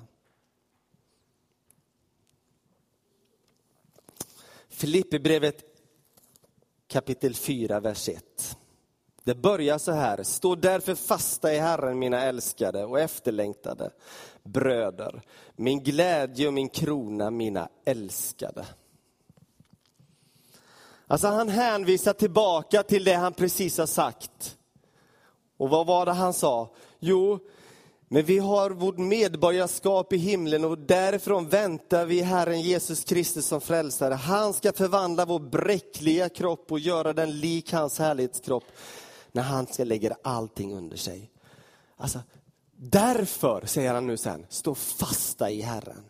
Filipperbrevet 4.75 5.63
kapitel 6.87 7.35
4, 7.35 7.79
vers 7.79 8.09
1. 8.09 8.57
Det 9.23 9.35
börjar 9.35 9.77
så 9.77 9.91
här. 9.91 10.23
Stå 10.23 10.55
därför 10.55 10.95
fasta 10.95 11.53
i 11.53 11.57
Herren, 11.57 11.99
mina 11.99 12.21
älskade 12.21 12.85
och 12.85 12.99
efterlängtade 12.99 13.91
bröder. 14.43 15.21
Min 15.55 15.83
glädje 15.83 16.47
och 16.47 16.53
min 16.53 16.69
krona, 16.69 17.31
mina 17.31 17.69
älskade. 17.85 18.65
Alltså 21.07 21.27
han 21.27 21.49
hänvisar 21.49 22.13
tillbaka 22.13 22.83
till 22.83 23.03
det 23.03 23.13
han 23.13 23.33
precis 23.33 23.77
har 23.77 23.85
sagt. 23.85 24.57
Och 25.57 25.69
vad 25.69 25.87
var 25.87 26.05
det 26.05 26.13
han 26.13 26.33
sa? 26.33 26.75
Jo, 26.99 27.39
men 28.07 28.25
vi 28.25 28.39
har 28.39 28.69
vårt 28.69 28.97
medborgarskap 28.97 30.13
i 30.13 30.17
himlen 30.17 30.65
och 30.65 30.77
därifrån 30.77 31.49
väntar 31.49 32.05
vi 32.05 32.21
Herren 32.21 32.61
Jesus 32.61 33.03
Kristus 33.03 33.45
som 33.45 33.61
frälsare. 33.61 34.13
Han 34.13 34.53
ska 34.53 34.73
förvandla 34.73 35.25
vår 35.25 35.39
bräckliga 35.39 36.29
kropp 36.29 36.71
och 36.71 36.79
göra 36.79 37.13
den 37.13 37.39
lik 37.39 37.73
hans 37.73 37.99
härlighetskropp 37.99 38.63
när 39.31 39.43
han 39.43 39.67
ska 39.67 39.83
lägga 39.83 40.15
allting 40.23 40.73
under 40.73 40.97
sig. 40.97 41.31
Alltså, 41.97 42.19
därför, 42.77 43.65
säger 43.65 43.93
han 43.93 44.07
nu 44.07 44.17
sen, 44.17 44.45
stå 44.49 44.75
fasta 44.75 45.49
i 45.49 45.61
Herren. 45.61 46.03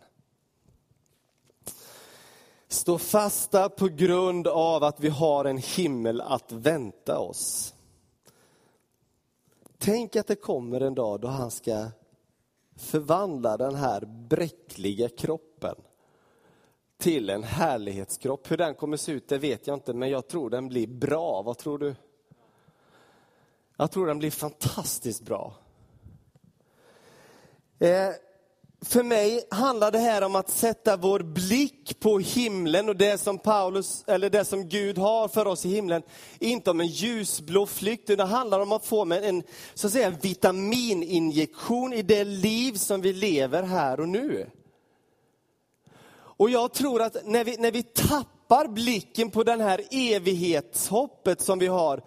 Stå 2.68 2.98
fasta 2.98 3.68
på 3.68 3.88
grund 3.88 4.46
av 4.46 4.84
att 4.84 5.00
vi 5.00 5.08
har 5.08 5.44
en 5.44 5.58
himmel 5.58 6.20
att 6.20 6.52
vänta 6.52 7.18
oss. 7.18 7.74
Tänk 9.78 10.16
att 10.16 10.26
det 10.26 10.36
kommer 10.36 10.80
en 10.80 10.94
dag 10.94 11.20
då 11.20 11.28
han 11.28 11.50
ska 11.50 11.86
förvandla 12.76 13.56
den 13.56 13.74
här 13.74 14.00
bräckliga 14.28 15.08
kroppen 15.08 15.74
till 16.98 17.30
en 17.30 17.42
härlighetskropp. 17.42 18.50
Hur 18.50 18.56
den 18.56 18.74
kommer 18.74 18.96
se 18.96 19.12
ut 19.12 19.28
det 19.28 19.38
vet 19.38 19.66
jag 19.66 19.74
inte, 19.74 19.94
men 19.94 20.10
jag 20.10 20.28
tror 20.28 20.50
den 20.50 20.68
blir 20.68 20.86
bra. 20.86 21.42
Vad 21.42 21.58
tror 21.58 21.78
du? 21.78 21.94
Jag 23.76 23.90
tror 23.90 24.06
den 24.06 24.18
blir 24.18 24.30
fantastiskt 24.30 25.22
bra. 25.22 25.54
Eh, 27.78 28.10
för 28.88 29.02
mig 29.02 29.46
handlar 29.50 29.90
det 29.90 29.98
här 29.98 30.22
om 30.22 30.36
att 30.36 30.50
sätta 30.50 30.96
vår 30.96 31.20
blick 31.20 32.00
på 32.00 32.18
himlen 32.18 32.88
och 32.88 32.96
det 32.96 33.20
som 33.20 33.38
Paulus, 33.38 34.04
eller 34.06 34.30
det 34.30 34.44
som 34.44 34.68
Gud 34.68 34.98
har 34.98 35.28
för 35.28 35.46
oss 35.46 35.66
i 35.66 35.68
himlen. 35.68 36.02
Inte 36.38 36.70
om 36.70 36.80
en 36.80 36.86
ljusblå 36.86 37.66
flykt, 37.66 38.10
utan 38.10 38.28
det 38.28 38.34
handlar 38.34 38.60
om 38.60 38.72
att 38.72 38.86
få 38.86 39.04
med 39.04 39.24
en 39.24 39.42
så 39.74 39.86
att 39.86 39.92
säga, 39.92 40.10
vitamininjektion 40.10 41.92
i 41.92 42.02
det 42.02 42.24
liv 42.24 42.72
som 42.72 43.00
vi 43.00 43.12
lever 43.12 43.62
här 43.62 44.00
och 44.00 44.08
nu. 44.08 44.50
Och 46.16 46.50
jag 46.50 46.72
tror 46.72 47.02
att 47.02 47.16
när 47.24 47.44
vi, 47.44 47.56
när 47.56 47.72
vi 47.72 47.82
tappar 47.82 48.68
blicken 48.68 49.30
på 49.30 49.42
den 49.42 49.60
här 49.60 49.82
evighetshoppet 49.90 51.40
som 51.40 51.58
vi 51.58 51.66
har, 51.66 52.02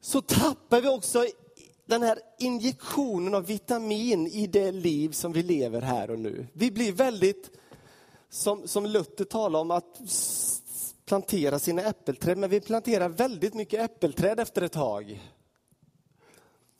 så 0.00 0.20
tappar 0.20 0.80
vi 0.80 0.88
också 0.88 1.24
den 1.88 2.02
här 2.02 2.18
injektionen 2.38 3.34
av 3.34 3.46
vitamin 3.46 4.26
i 4.26 4.46
det 4.46 4.72
liv 4.72 5.10
som 5.10 5.32
vi 5.32 5.42
lever 5.42 5.80
här 5.80 6.10
och 6.10 6.18
nu. 6.18 6.46
Vi 6.52 6.70
blir 6.70 6.92
väldigt, 6.92 7.50
som, 8.30 8.68
som 8.68 8.86
Luther 8.86 9.24
talar 9.24 9.60
om, 9.60 9.70
att 9.70 10.00
plantera 11.04 11.58
sina 11.58 11.82
äppelträd, 11.82 12.38
men 12.38 12.50
vi 12.50 12.60
planterar 12.60 13.08
väldigt 13.08 13.54
mycket 13.54 13.80
äppelträd 13.80 14.40
efter 14.40 14.62
ett 14.62 14.72
tag. 14.72 15.32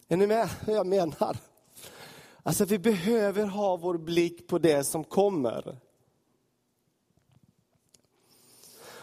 Är 0.08 0.16
ni 0.16 0.26
med 0.26 0.48
hur 0.66 0.74
jag 0.74 0.86
menar? 0.86 1.36
Alltså 2.42 2.64
vi 2.64 2.78
behöver 2.78 3.46
ha 3.46 3.76
vår 3.76 3.98
blick 3.98 4.48
på 4.48 4.58
det 4.58 4.84
som 4.84 5.04
kommer. 5.04 5.78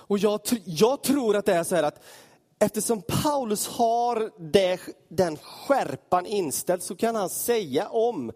Och 0.07 0.17
jag, 0.17 0.41
jag 0.65 1.03
tror 1.03 1.35
att 1.35 1.45
det 1.45 1.53
är 1.53 1.63
så 1.63 1.75
här 1.75 1.83
att 1.83 2.03
eftersom 2.59 3.01
Paulus 3.01 3.67
har 3.67 4.31
det, 4.51 4.79
den 5.09 5.37
skärpan 5.37 6.25
inställd 6.25 6.83
så 6.83 6.95
kan 6.95 7.15
han 7.15 7.29
säga 7.29 7.89
om 7.89 8.31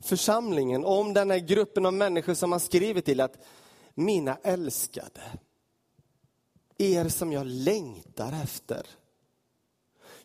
församlingen, 0.00 0.84
om 0.84 1.14
den 1.14 1.30
här 1.30 1.38
gruppen 1.38 1.86
av 1.86 1.94
människor 1.94 2.34
som 2.34 2.52
han 2.52 2.60
skriver 2.60 3.00
till 3.00 3.20
att 3.20 3.38
mina 3.94 4.38
älskade, 4.42 5.20
er 6.78 7.08
som 7.08 7.32
jag 7.32 7.46
längtar 7.46 8.40
efter. 8.42 8.86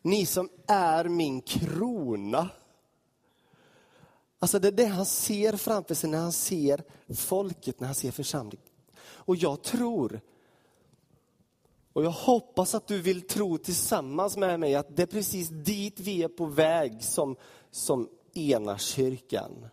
Ni 0.01 0.25
som 0.25 0.49
är 0.67 1.05
min 1.05 1.41
krona. 1.41 2.49
Alltså 4.39 4.59
det 4.59 4.67
är 4.67 4.71
det 4.71 4.85
han 4.85 5.05
ser 5.05 5.57
framför 5.57 5.95
sig 5.95 6.09
när 6.09 6.17
han 6.17 6.31
ser 6.31 6.83
folket, 7.15 7.79
när 7.79 7.87
han 7.87 7.95
ser 7.95 8.11
församlingen. 8.11 8.67
Och 8.97 9.35
jag 9.35 9.61
tror, 9.61 10.21
och 11.95 12.03
jag 12.03 12.11
hoppas 12.11 12.75
att 12.75 12.87
du 12.87 13.01
vill 13.01 13.27
tro 13.27 13.57
tillsammans 13.57 14.37
med 14.37 14.59
mig 14.59 14.75
att 14.75 14.95
det 14.95 15.01
är 15.01 15.07
precis 15.07 15.49
dit 15.49 15.99
vi 15.99 16.23
är 16.23 16.27
på 16.27 16.45
väg 16.45 17.03
som, 17.03 17.35
som 17.71 18.09
ena 18.33 18.77
kyrkan. 18.77 19.67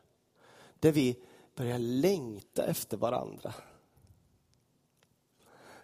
Där 0.81 0.93
vi 0.93 1.17
börjar 1.55 1.79
längta 1.79 2.67
efter 2.67 2.97
varandra. 2.97 3.55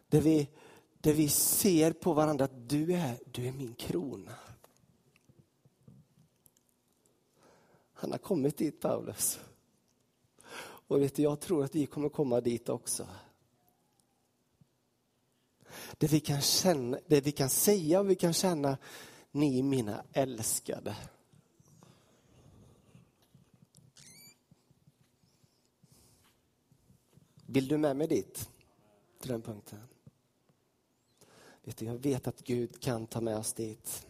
Där 0.08 0.20
vi, 0.20 0.48
där 1.00 1.12
vi 1.12 1.28
ser 1.28 1.92
på 1.92 2.12
varandra 2.12 2.44
att 2.44 2.68
du 2.68 2.92
är, 2.94 3.18
du 3.24 3.46
är 3.46 3.52
min 3.52 3.74
krona. 3.74 4.34
Han 7.92 8.10
har 8.10 8.18
kommit 8.18 8.56
dit, 8.56 8.80
Paulus. 8.80 9.40
Och 10.60 11.02
vet 11.02 11.14
du, 11.14 11.22
jag 11.22 11.40
tror 11.40 11.64
att 11.64 11.74
vi 11.74 11.86
kommer 11.86 12.08
komma 12.08 12.40
dit 12.40 12.68
också. 12.68 13.06
Det 15.98 16.12
vi 16.12 16.20
kan, 16.20 16.40
känna, 16.40 16.98
det 17.06 17.20
vi 17.20 17.32
kan 17.32 17.50
säga 17.50 18.00
och 18.00 18.10
vi 18.10 18.14
kan 18.14 18.32
känna, 18.32 18.78
ni 19.30 19.62
mina 19.62 20.04
älskade. 20.12 20.96
Vill 27.46 27.68
du 27.68 27.78
med 27.78 27.96
mig 27.96 28.06
dit? 28.08 28.50
Till 29.20 29.30
den 29.30 29.42
punkten. 29.42 29.78
Vet 31.62 31.76
du, 31.76 31.84
jag 31.84 31.98
vet 31.98 32.26
att 32.26 32.42
Gud 32.42 32.80
kan 32.80 33.06
ta 33.06 33.20
med 33.20 33.36
oss 33.36 33.52
dit. 33.52 34.07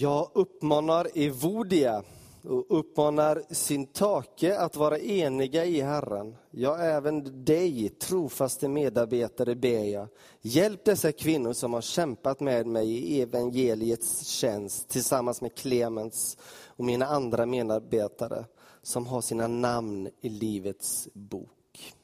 Jag 0.00 0.30
uppmanar 0.34 1.08
Evodia 1.14 2.02
och 2.44 2.78
uppmanar 2.78 3.42
Syntake 3.50 4.58
att 4.58 4.76
vara 4.76 4.98
eniga 4.98 5.64
i 5.64 5.80
Herren. 5.80 6.36
Ja, 6.50 6.78
även 6.78 7.44
dig, 7.44 7.88
trofaste 7.88 8.68
medarbetare, 8.68 9.54
ber 9.54 9.84
jag. 9.84 10.08
Hjälp 10.40 10.84
dessa 10.84 11.12
kvinnor 11.12 11.52
som 11.52 11.72
har 11.72 11.80
kämpat 11.80 12.40
med 12.40 12.66
mig 12.66 12.88
i 12.88 13.22
evangeliets 13.22 14.26
tjänst 14.26 14.88
tillsammans 14.88 15.40
med 15.40 15.54
Clemens 15.54 16.38
och 16.66 16.84
mina 16.84 17.06
andra 17.06 17.46
medarbetare 17.46 18.44
som 18.82 19.06
har 19.06 19.20
sina 19.20 19.46
namn 19.46 20.10
i 20.20 20.28
Livets 20.28 21.08
bok. 21.12 21.94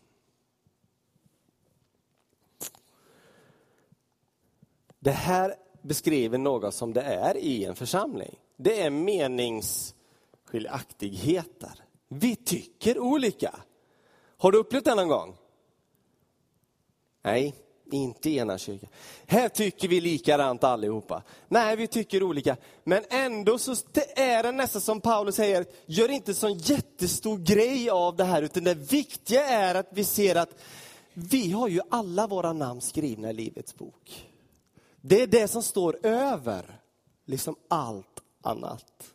Det 4.99 5.11
här 5.11 5.55
beskriver 5.85 6.39
något 6.39 6.75
som 6.75 6.93
det 6.93 7.03
är 7.03 7.37
i 7.37 7.65
en 7.65 7.75
församling. 7.75 8.39
Det 8.57 8.83
är 8.83 8.91
meningsskiljaktigheter. 8.91 11.73
Vi 12.09 12.37
tycker 12.37 12.99
olika. 12.99 13.55
Har 14.39 14.53
du 14.53 14.59
upplevt 14.59 14.85
det 14.85 14.95
någon 14.95 15.09
gång? 15.09 15.37
Nej, 17.23 17.55
inte 17.91 18.31
i 18.31 18.37
ena 18.37 18.59
kyrkan. 18.59 18.91
Här 19.27 19.49
tycker 19.49 19.89
vi 19.89 20.01
likadant 20.01 20.65
allihopa. 20.65 21.23
Nej, 21.49 21.77
vi 21.77 21.87
tycker 21.87 22.23
olika. 22.23 22.57
Men 22.85 23.03
ändå 23.11 23.59
så 23.59 23.75
är 24.17 24.43
det 24.43 24.53
nästan 24.53 24.83
som 24.83 25.01
Paulus 25.01 25.35
säger, 25.35 25.67
gör 25.87 26.11
inte 26.11 26.35
sån 26.35 26.59
jättestor 26.59 27.39
grej 27.39 27.91
av 27.91 28.17
det 28.17 28.25
här, 28.25 28.43
utan 28.43 28.65
det 28.65 28.75
viktiga 28.75 29.47
är 29.47 29.75
att 29.75 29.89
vi 29.91 30.05
ser 30.05 30.37
att 30.37 30.61
vi 31.15 31.51
har 31.51 31.69
ju 31.69 31.81
alla 31.91 32.27
våra 32.27 32.53
namn 32.53 32.81
skrivna 32.81 33.31
i 33.31 33.33
Livets 33.33 33.75
bok. 33.75 34.27
Det 35.07 35.23
är 35.23 35.27
det 35.27 35.49
som 35.49 35.63
står 35.63 36.07
över 36.07 36.81
liksom 37.25 37.57
allt 37.69 38.23
annat. 38.43 39.15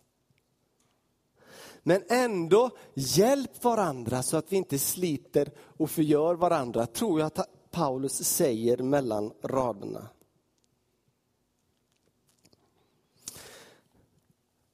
Men 1.84 2.04
ändå, 2.10 2.69
hjälp 2.93 3.63
varandra 3.63 4.23
så 4.23 4.38
att 4.38 4.52
vi 4.52 4.56
inte 4.58 4.80
sliter 4.80 5.52
och 5.58 5.91
förgör 5.91 6.36
varandra, 6.36 6.86
tror 6.86 7.19
jag 7.19 7.28
att 7.28 7.71
Paulus 7.71 8.23
säger 8.23 8.78
mellan 8.78 9.32
raderna. 9.43 10.08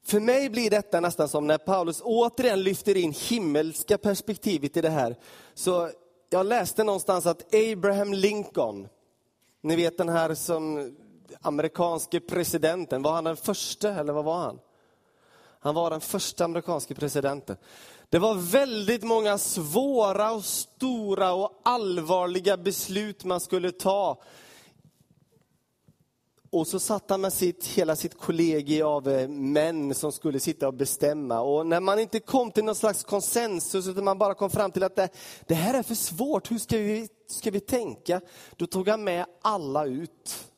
För 0.04 0.20
mig 0.20 0.50
blir 0.50 0.70
detta 0.70 1.00
nästan 1.00 1.30
som 1.30 1.48
när 1.48 1.58
Paulus 1.58 2.02
återigen 2.04 2.64
lyfter 2.64 2.98
in 2.98 3.14
himmelska 3.30 3.98
perspektivet 3.98 4.78
i 4.78 4.82
det 4.82 4.90
här. 4.90 5.16
Så 5.54 5.90
jag 6.30 6.46
läste 6.46 6.84
någonstans 6.84 7.26
att 7.26 7.56
Abraham 7.56 8.14
Lincoln, 8.14 8.88
ni 9.62 9.76
vet 9.76 9.98
den 9.98 10.10
här 10.10 10.34
som 10.34 10.96
amerikanske 11.42 12.20
presidenten, 12.20 13.02
var 13.02 13.14
han 13.14 13.24
den 13.24 13.38
första 13.38 13.90
eller 13.90 14.14
vad 14.14 14.26
var 14.26 14.38
han? 14.38 14.60
Han 15.60 15.76
var 15.76 15.90
den 15.90 16.02
första 16.02 16.46
amerikanske 16.46 16.96
presidenten. 16.96 17.58
Det 18.10 18.20
var 18.20 18.36
väldigt 18.36 19.04
många 19.04 19.38
svåra 19.38 20.32
och 20.32 20.46
stora 20.46 21.34
och 21.34 21.62
allvarliga 21.64 22.58
beslut 22.58 23.24
man 23.24 23.40
skulle 23.40 23.72
ta. 23.72 24.22
Och 26.50 26.68
så 26.68 26.80
satt 26.80 27.10
han 27.10 27.22
med 27.22 27.34
sitt, 27.34 27.66
hela 27.66 27.96
sitt 27.96 28.18
kollegie 28.18 28.86
av 28.86 29.10
eh, 29.10 29.28
män 29.28 29.94
som 29.94 30.12
skulle 30.12 30.40
sitta 30.40 30.68
och 30.68 30.74
bestämma. 30.74 31.40
Och 31.40 31.68
när 31.68 31.80
man 31.80 32.00
inte 32.00 32.20
kom 32.20 32.52
till 32.52 32.64
någon 32.64 32.76
slags 32.76 33.04
konsensus, 33.04 33.88
utan 33.88 34.04
man 34.04 34.18
bara 34.18 34.34
kom 34.34 34.50
fram 34.50 34.72
till 34.72 34.84
att 34.84 34.96
det, 34.96 35.10
det 35.48 35.56
här 35.56 35.74
är 35.74 35.84
för 35.84 35.96
svårt, 35.96 36.52
hur 36.52 36.58
ska 36.58 36.78
vi, 36.78 37.08
ska 37.28 37.52
vi 37.52 37.60
tänka? 37.60 38.22
Då 38.56 38.68
tog 38.68 38.88
han 38.88 39.04
med 39.04 39.26
alla 39.42 39.86
ut. 39.86 40.50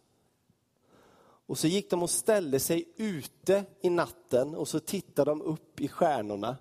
Och 1.47 1.57
så 1.57 1.67
gick 1.67 1.89
de 1.89 2.03
och 2.03 2.10
ställde 2.10 2.60
sig 2.60 2.86
ute 2.95 3.65
i 3.81 3.89
natten 3.89 4.55
och 4.55 4.67
så 4.67 4.79
tittade 4.79 5.31
de 5.31 5.41
upp 5.41 5.81
i 5.81 5.88
stjärnorna. 5.88 6.57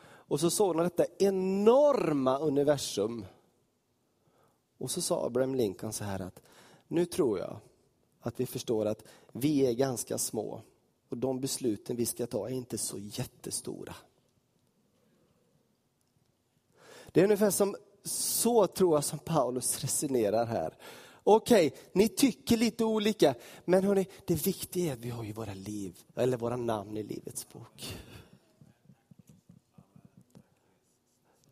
Och 0.00 0.40
så 0.40 0.50
såg 0.50 0.76
de 0.76 0.82
detta 0.82 1.04
enorma 1.18 2.38
universum. 2.38 3.24
Och 4.78 4.90
så 4.90 5.02
sa 5.02 5.26
Abraham 5.26 5.54
Lincoln 5.54 5.92
så 5.92 6.04
här 6.04 6.20
att 6.20 6.40
nu 6.88 7.04
tror 7.04 7.38
jag 7.38 7.60
att 8.20 8.40
vi 8.40 8.46
förstår 8.46 8.86
att 8.86 9.04
vi 9.32 9.66
är 9.66 9.72
ganska 9.72 10.18
små 10.18 10.62
och 11.08 11.18
de 11.18 11.40
besluten 11.40 11.96
vi 11.96 12.06
ska 12.06 12.26
ta 12.26 12.48
är 12.48 12.52
inte 12.52 12.78
så 12.78 12.98
jättestora. 12.98 13.94
Det 17.12 17.20
är 17.20 17.24
ungefär 17.24 17.50
som 17.50 17.76
så 18.04 18.66
tror 18.66 18.96
jag 18.96 19.04
som 19.04 19.18
Paulus 19.18 19.80
resonerar 19.80 20.46
här. 20.46 20.76
Okej, 21.30 21.66
okay, 21.66 21.80
ni 21.92 22.08
tycker 22.08 22.56
lite 22.56 22.84
olika, 22.84 23.34
men 23.64 23.84
hörni, 23.84 24.06
det 24.26 24.46
viktiga 24.46 24.90
är 24.90 24.92
att 24.92 24.98
vi 24.98 25.10
har 25.10 25.24
ju 25.24 25.32
våra 25.32 25.54
liv, 25.54 25.98
eller 26.14 26.36
våra 26.36 26.56
namn 26.56 26.96
i 26.96 27.02
Livets 27.02 27.48
bok. 27.48 27.96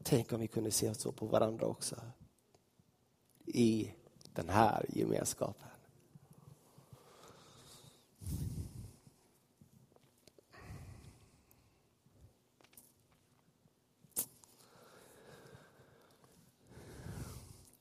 Tänk 0.03 0.33
om 0.33 0.41
vi 0.41 0.49
kunde 0.49 0.71
se 0.71 0.95
så 0.95 1.12
på 1.12 1.27
varandra 1.27 1.67
också. 1.67 1.97
I 3.47 3.91
den 4.33 4.49
här 4.49 4.87
gemenskapen. 4.89 5.69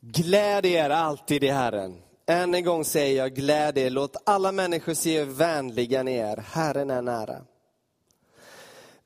Gläd 0.08 0.66
er 0.66 0.90
alltid 0.90 1.44
i 1.44 1.48
Herren. 1.48 2.02
Än 2.26 2.54
en 2.54 2.66
gång 2.66 2.86
säger 2.86 3.18
jag, 3.18 3.34
gläd 3.34 3.78
er, 3.78 3.90
låt 3.90 4.16
alla 4.26 4.52
människor 4.52 4.94
se 4.94 5.20
hur 5.20 5.26
vänliga 5.26 6.04
ni 6.04 6.16
är. 6.16 6.38
Herren 6.38 6.90
är 6.90 7.02
nära. 7.02 7.42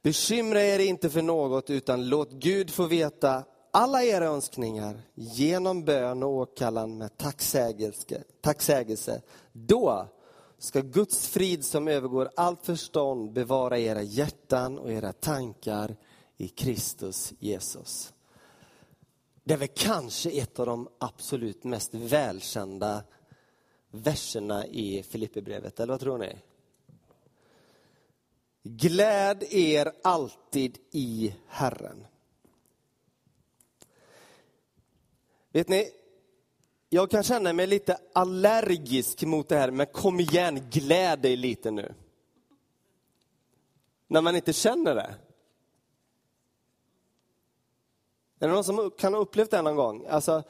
Bekymra 0.01 0.61
er 0.61 0.79
inte 0.79 1.09
för 1.09 1.21
något, 1.21 1.69
utan 1.69 2.09
låt 2.09 2.31
Gud 2.31 2.71
få 2.71 2.85
veta 2.85 3.43
alla 3.71 4.03
era 4.03 4.25
önskningar 4.25 5.01
genom 5.15 5.85
bön 5.85 6.23
och 6.23 6.29
åkallan 6.29 6.97
med 6.97 7.17
tacksägelse. 7.17 8.23
tacksägelse. 8.41 9.21
Då 9.53 10.07
ska 10.57 10.81
Guds 10.81 11.27
frid 11.27 11.65
som 11.65 11.87
övergår 11.87 12.29
allt 12.35 12.65
förstånd 12.65 13.33
bevara 13.33 13.79
era 13.79 14.01
hjärtan 14.01 14.79
och 14.79 14.91
era 14.91 15.13
tankar 15.13 15.95
i 16.37 16.47
Kristus 16.47 17.33
Jesus. 17.39 18.13
Det 19.49 19.53
är 19.53 19.57
väl 19.57 19.67
kanske 19.67 20.29
ett 20.29 20.59
av 20.59 20.65
de 20.65 20.89
absolut 20.97 21.63
mest 21.63 21.93
välkända 21.93 23.03
verserna 23.91 24.67
i 24.67 25.03
Filipperbrevet, 25.03 25.79
eller 25.79 25.93
vad 25.93 25.99
tror 25.99 26.17
ni? 26.17 26.37
Gläd 28.63 29.43
er 29.49 29.91
alltid 30.03 30.77
i 30.91 31.35
Herren. 31.47 32.07
Vet 35.51 35.67
ni, 35.67 35.91
jag 36.89 37.11
kan 37.11 37.23
känna 37.23 37.53
mig 37.53 37.67
lite 37.67 37.97
allergisk 38.13 39.23
mot 39.23 39.49
det 39.49 39.57
här, 39.57 39.71
men 39.71 39.85
kom 39.85 40.19
igen, 40.19 40.69
gläd 40.69 41.19
dig 41.19 41.35
lite 41.35 41.71
nu. 41.71 41.93
När 44.07 44.21
man 44.21 44.35
inte 44.35 44.53
känner 44.53 44.95
det. 44.95 45.15
Är 48.39 48.47
det 48.47 48.53
någon 48.53 48.63
som 48.63 48.91
kan 48.97 49.13
ha 49.13 49.21
upplevt 49.21 49.51
det 49.51 49.61
någon 49.61 49.75
gång? 49.75 50.05
Alltså, 50.09 50.43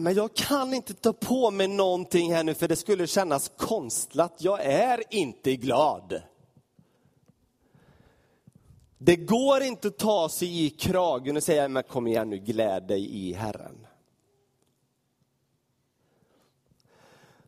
men 0.00 0.14
jag 0.14 0.34
kan 0.34 0.74
inte 0.74 0.94
ta 0.94 1.12
på 1.12 1.50
mig 1.50 1.68
någonting 1.68 2.34
här 2.34 2.44
nu 2.44 2.54
för 2.54 2.68
det 2.68 2.76
skulle 2.76 3.06
kännas 3.06 3.52
konstlat. 3.56 4.34
Jag 4.38 4.64
är 4.64 5.02
inte 5.10 5.56
glad. 5.56 6.22
Det 8.98 9.16
går 9.16 9.62
inte 9.62 9.88
att 9.88 9.98
ta 9.98 10.28
sig 10.28 10.66
i 10.66 10.70
kragen 10.70 11.36
och 11.36 11.42
säga, 11.42 11.68
men 11.68 11.82
kom 11.82 12.06
igen 12.06 12.30
nu, 12.30 12.38
gläd 12.38 12.82
dig 12.82 13.16
i 13.16 13.32
Herren. 13.32 13.86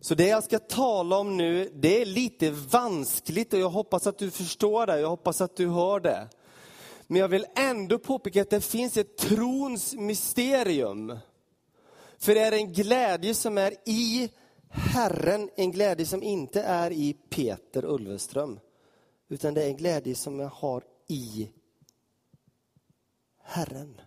Så 0.00 0.14
det 0.14 0.28
jag 0.28 0.44
ska 0.44 0.58
tala 0.58 1.18
om 1.18 1.36
nu, 1.36 1.70
det 1.74 2.02
är 2.02 2.06
lite 2.06 2.50
vanskligt 2.50 3.52
och 3.52 3.58
jag 3.58 3.70
hoppas 3.70 4.06
att 4.06 4.18
du 4.18 4.30
förstår 4.30 4.86
det, 4.86 5.00
jag 5.00 5.08
hoppas 5.08 5.40
att 5.40 5.56
du 5.56 5.68
hör 5.68 6.00
det. 6.00 6.28
Men 7.12 7.20
jag 7.20 7.28
vill 7.28 7.46
ändå 7.56 7.98
påpeka 7.98 8.42
att 8.42 8.50
det 8.50 8.60
finns 8.60 8.96
ett 8.96 9.16
trons 9.16 9.94
mysterium. 9.94 11.18
För 12.18 12.34
det 12.34 12.40
är 12.40 12.52
en 12.52 12.72
glädje 12.72 13.34
som 13.34 13.58
är 13.58 13.74
i 13.84 14.30
Herren, 14.70 15.50
en 15.56 15.72
glädje 15.72 16.06
som 16.06 16.22
inte 16.22 16.62
är 16.62 16.90
i 16.90 17.12
Peter 17.12 17.84
Ulveström. 17.84 18.60
Utan 19.28 19.54
det 19.54 19.62
är 19.62 19.66
en 19.66 19.76
glädje 19.76 20.14
som 20.14 20.40
jag 20.40 20.48
har 20.48 20.84
i 21.08 21.50
Herren. 23.42 24.00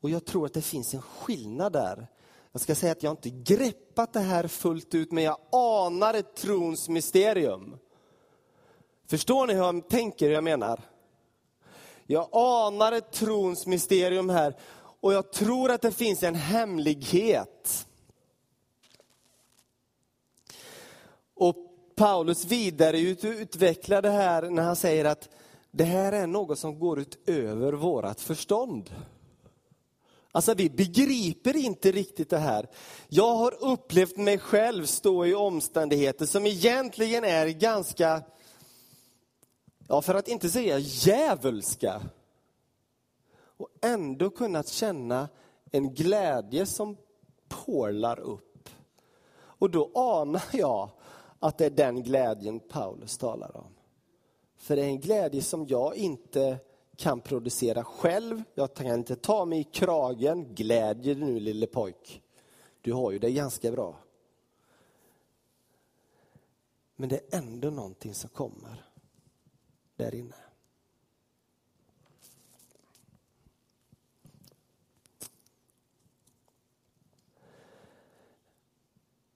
Och 0.00 0.10
jag 0.10 0.24
tror 0.24 0.46
att 0.46 0.54
det 0.54 0.62
finns 0.62 0.94
en 0.94 1.02
skillnad 1.02 1.72
där. 1.72 2.06
Jag 2.52 2.60
ska 2.60 2.74
säga 2.74 2.92
att 2.92 3.02
jag 3.02 3.12
inte 3.12 3.30
greppat 3.30 4.12
det 4.12 4.20
här 4.20 4.48
fullt 4.48 4.94
ut, 4.94 5.12
men 5.12 5.24
jag 5.24 5.38
anar 5.52 6.14
ett 6.14 6.36
trons 6.36 6.88
mysterium. 6.88 7.78
Förstår 9.06 9.46
ni 9.46 9.52
hur 9.52 9.60
jag 9.60 9.88
tänker, 9.88 10.26
hur 10.26 10.34
jag 10.34 10.44
menar? 10.44 10.91
Jag 12.06 12.28
anar 12.32 12.92
ett 12.92 13.12
trons 13.12 13.66
mysterium 13.66 14.28
här 14.28 14.56
och 15.00 15.12
jag 15.12 15.32
tror 15.32 15.70
att 15.70 15.82
det 15.82 15.92
finns 15.92 16.22
en 16.22 16.34
hemlighet. 16.34 17.86
Och 21.34 21.56
Paulus 21.94 22.44
vidareutvecklar 22.44 24.02
det 24.02 24.10
här 24.10 24.50
när 24.50 24.62
han 24.62 24.76
säger 24.76 25.04
att 25.04 25.28
det 25.70 25.84
här 25.84 26.12
är 26.12 26.26
något 26.26 26.58
som 26.58 26.78
går 26.78 27.00
utöver 27.00 27.72
vårt 27.72 28.20
förstånd. 28.20 28.90
Alltså 30.32 30.54
vi 30.54 30.70
begriper 30.70 31.56
inte 31.56 31.92
riktigt 31.92 32.30
det 32.30 32.38
här. 32.38 32.68
Jag 33.08 33.36
har 33.36 33.54
upplevt 33.60 34.16
mig 34.16 34.38
själv 34.38 34.86
stå 34.86 35.26
i 35.26 35.34
omständigheter 35.34 36.26
som 36.26 36.46
egentligen 36.46 37.24
är 37.24 37.46
ganska, 37.46 38.22
ja 39.88 40.02
för 40.02 40.14
att 40.14 40.28
inte 40.28 40.48
säga 40.48 40.78
djävulska. 40.78 42.02
Och 43.56 43.68
ändå 43.80 44.30
kunnat 44.30 44.68
känna 44.68 45.28
en 45.70 45.94
glädje 45.94 46.66
som 46.66 46.96
porlar 47.48 48.20
upp. 48.20 48.68
Och 49.34 49.70
då 49.70 49.90
anar 49.94 50.44
jag 50.52 50.88
att 51.38 51.58
det 51.58 51.66
är 51.66 51.70
den 51.70 52.02
glädjen 52.02 52.60
Paulus 52.60 53.18
talar 53.18 53.56
om. 53.56 53.74
För 54.56 54.76
det 54.76 54.82
är 54.82 54.86
en 54.86 55.00
glädje 55.00 55.42
som 55.42 55.66
jag 55.66 55.96
inte 55.96 56.58
kan 56.96 57.20
producera 57.20 57.84
själv. 57.84 58.42
Jag 58.54 58.74
kan 58.74 58.86
inte 58.86 59.16
ta 59.16 59.44
mig 59.44 59.60
i 59.60 59.64
kragen. 59.64 60.54
Glädje 60.54 61.14
dig 61.14 61.24
nu 61.24 61.40
lille 61.40 61.66
pojk. 61.66 62.22
Du 62.80 62.92
har 62.92 63.10
ju 63.10 63.18
det 63.18 63.30
ganska 63.30 63.72
bra. 63.72 63.96
Men 66.96 67.08
det 67.08 67.16
är 67.16 67.38
ändå 67.38 67.70
någonting 67.70 68.14
som 68.14 68.30
kommer 68.30 68.91
där 70.04 70.14
inne. 70.14 70.34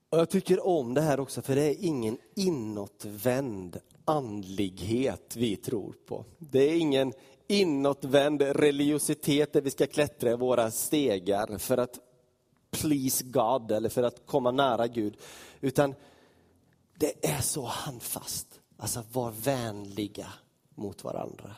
Och 0.08 0.18
Jag 0.18 0.30
tycker 0.30 0.66
om 0.66 0.94
det 0.94 1.00
här 1.00 1.20
också, 1.20 1.42
för 1.42 1.54
det 1.54 1.62
är 1.62 1.76
ingen 1.84 2.18
inåtvänd 2.34 3.80
andlighet 4.04 5.36
vi 5.36 5.56
tror 5.56 5.94
på. 6.06 6.24
Det 6.38 6.58
är 6.58 6.76
ingen 6.76 7.12
inåtvänd 7.46 8.42
religiositet 8.42 9.52
där 9.52 9.60
vi 9.60 9.70
ska 9.70 9.86
klättra 9.86 10.30
i 10.30 10.36
våra 10.36 10.70
stegar 10.70 11.58
för 11.58 11.78
att 11.78 11.98
please 12.70 13.24
God 13.24 13.72
eller 13.72 13.88
för 13.88 14.02
att 14.02 14.26
komma 14.26 14.50
nära 14.50 14.86
Gud. 14.86 15.16
Utan 15.60 15.94
det 16.94 17.26
är 17.28 17.40
så 17.40 17.64
handfast. 17.64 18.60
Alltså 18.76 19.04
var 19.12 19.30
vänliga 19.30 20.32
mot 20.76 21.04
varandra. 21.04 21.56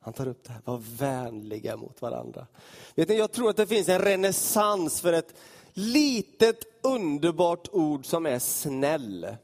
Han 0.00 0.12
tar 0.12 0.28
upp 0.28 0.44
det 0.44 0.52
här, 0.52 0.62
var 0.64 0.82
vänliga 0.96 1.76
mot 1.76 2.02
varandra. 2.02 2.46
Vet 2.94 3.08
ni, 3.08 3.14
jag 3.14 3.32
tror 3.32 3.50
att 3.50 3.56
det 3.56 3.66
finns 3.66 3.88
en 3.88 3.98
renässans 3.98 5.00
för 5.00 5.12
ett 5.12 5.34
litet 5.72 6.64
underbart 6.82 7.68
ord 7.72 8.06
som 8.06 8.26
är 8.26 8.38
snäll. 8.38 9.36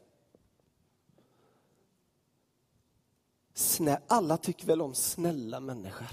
Snä, 3.53 4.01
Alla 4.07 4.37
tycker 4.37 4.67
väl 4.67 4.81
om 4.81 4.93
snälla 4.95 5.59
människor? 5.59 6.07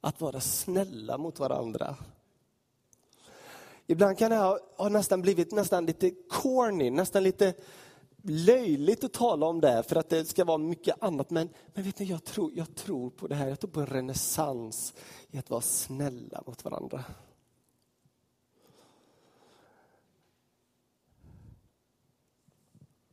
Att 0.00 0.20
vara 0.20 0.40
snälla 0.40 1.18
mot 1.18 1.38
varandra. 1.38 1.96
Ibland 3.86 4.18
kan 4.18 4.30
det 4.30 4.36
ha, 4.36 4.58
ha 4.76 4.88
nästan 4.88 5.22
blivit 5.22 5.52
nästan 5.52 5.86
lite 5.86 6.10
corny, 6.28 6.90
nästan 6.90 7.22
lite 7.22 7.54
löjligt 8.22 9.04
att 9.04 9.12
tala 9.12 9.46
om 9.46 9.60
det 9.60 9.82
för 9.82 9.96
att 9.96 10.08
det 10.08 10.24
ska 10.24 10.44
vara 10.44 10.58
mycket 10.58 11.02
annat. 11.02 11.30
Men, 11.30 11.48
men 11.74 11.84
vet 11.84 11.98
ni, 11.98 12.06
jag 12.06 12.24
tror, 12.24 12.52
jag 12.54 12.74
tror 12.74 13.10
på 13.10 13.26
det 13.26 13.34
här. 13.34 13.48
Jag 13.48 13.60
tror 13.60 13.70
på 13.70 13.80
en 13.80 13.86
renässans 13.86 14.94
i 15.30 15.38
att 15.38 15.50
vara 15.50 15.60
snälla 15.60 16.42
mot 16.46 16.64
varandra. 16.64 17.04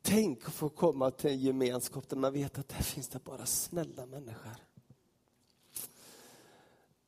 Tänk 0.01 0.47
att 0.47 0.53
få 0.53 0.69
komma 0.69 1.11
till 1.11 1.29
en 1.29 1.39
gemenskap 1.39 2.09
där 2.09 2.17
man 2.17 2.33
vet 2.33 2.59
att 2.59 2.69
där 2.69 2.83
finns 2.83 3.07
det 3.07 3.23
bara 3.23 3.45
snälla 3.45 4.05
människor. 4.05 4.55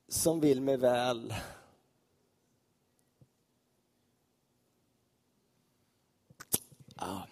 Som 0.08 0.40
vill 0.40 0.62
mig 0.62 0.78
väl. 0.78 1.34
Ah. 6.96 7.24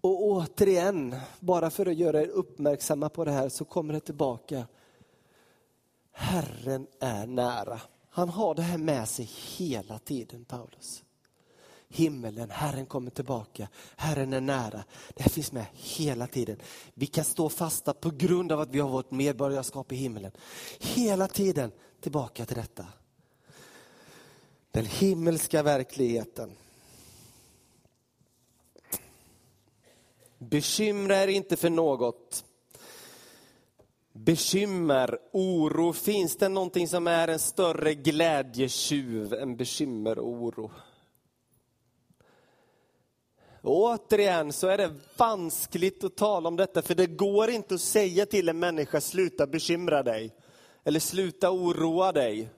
Och 0.00 0.22
återigen, 0.24 1.16
bara 1.40 1.70
för 1.70 1.86
att 1.86 1.96
göra 1.96 2.22
er 2.22 2.26
uppmärksamma 2.26 3.08
på 3.08 3.24
det 3.24 3.30
här 3.30 3.48
så 3.48 3.64
kommer 3.64 3.94
det 3.94 4.00
tillbaka. 4.00 4.66
Herren 6.12 6.86
är 7.00 7.26
nära. 7.26 7.80
Han 8.10 8.28
har 8.28 8.54
det 8.54 8.62
här 8.62 8.78
med 8.78 9.08
sig 9.08 9.24
hela 9.56 9.98
tiden, 9.98 10.44
Paulus. 10.44 11.02
Himmelen, 11.88 12.50
Herren 12.50 12.86
kommer 12.86 13.10
tillbaka, 13.10 13.68
Herren 13.96 14.32
är 14.32 14.40
nära. 14.40 14.84
Det 15.14 15.22
här 15.22 15.30
finns 15.30 15.52
med 15.52 15.66
hela 15.72 16.26
tiden. 16.26 16.56
Vi 16.94 17.06
kan 17.06 17.24
stå 17.24 17.48
fasta 17.48 17.94
på 17.94 18.10
grund 18.10 18.52
av 18.52 18.60
att 18.60 18.70
vi 18.70 18.80
har 18.80 18.88
vårt 18.88 19.10
medborgarskap 19.10 19.92
i 19.92 19.96
himmelen. 19.96 20.32
Hela 20.78 21.28
tiden 21.28 21.72
tillbaka 22.00 22.46
till 22.46 22.56
detta. 22.56 22.86
Den 24.70 24.86
himmelska 24.86 25.62
verkligheten. 25.62 26.50
Bekymra 30.40 31.22
er 31.22 31.28
inte 31.28 31.56
för 31.56 31.70
något 31.70 32.44
bekymmer, 34.12 35.18
oro. 35.32 35.92
Finns 35.92 36.36
det 36.36 36.48
någonting 36.48 36.88
som 36.88 37.06
är 37.06 37.28
en 37.28 37.38
större 37.38 37.94
glädjetjuv 37.94 39.34
än 39.34 39.56
bekymmer 39.56 40.18
och 40.18 40.28
oro? 40.28 40.70
återigen 43.62 44.52
så 44.52 44.68
är 44.68 44.78
det 44.78 44.94
vanskligt 45.16 46.04
att 46.04 46.16
tala 46.16 46.48
om 46.48 46.56
detta, 46.56 46.82
för 46.82 46.94
det 46.94 47.06
går 47.06 47.50
inte 47.50 47.74
att 47.74 47.80
säga 47.80 48.26
till 48.26 48.48
en 48.48 48.58
människa, 48.58 49.00
sluta 49.00 49.46
bekymra 49.46 50.02
dig. 50.02 50.34
Eller 50.84 51.00
sluta 51.00 51.50
oroa 51.50 52.12
dig. 52.12 52.48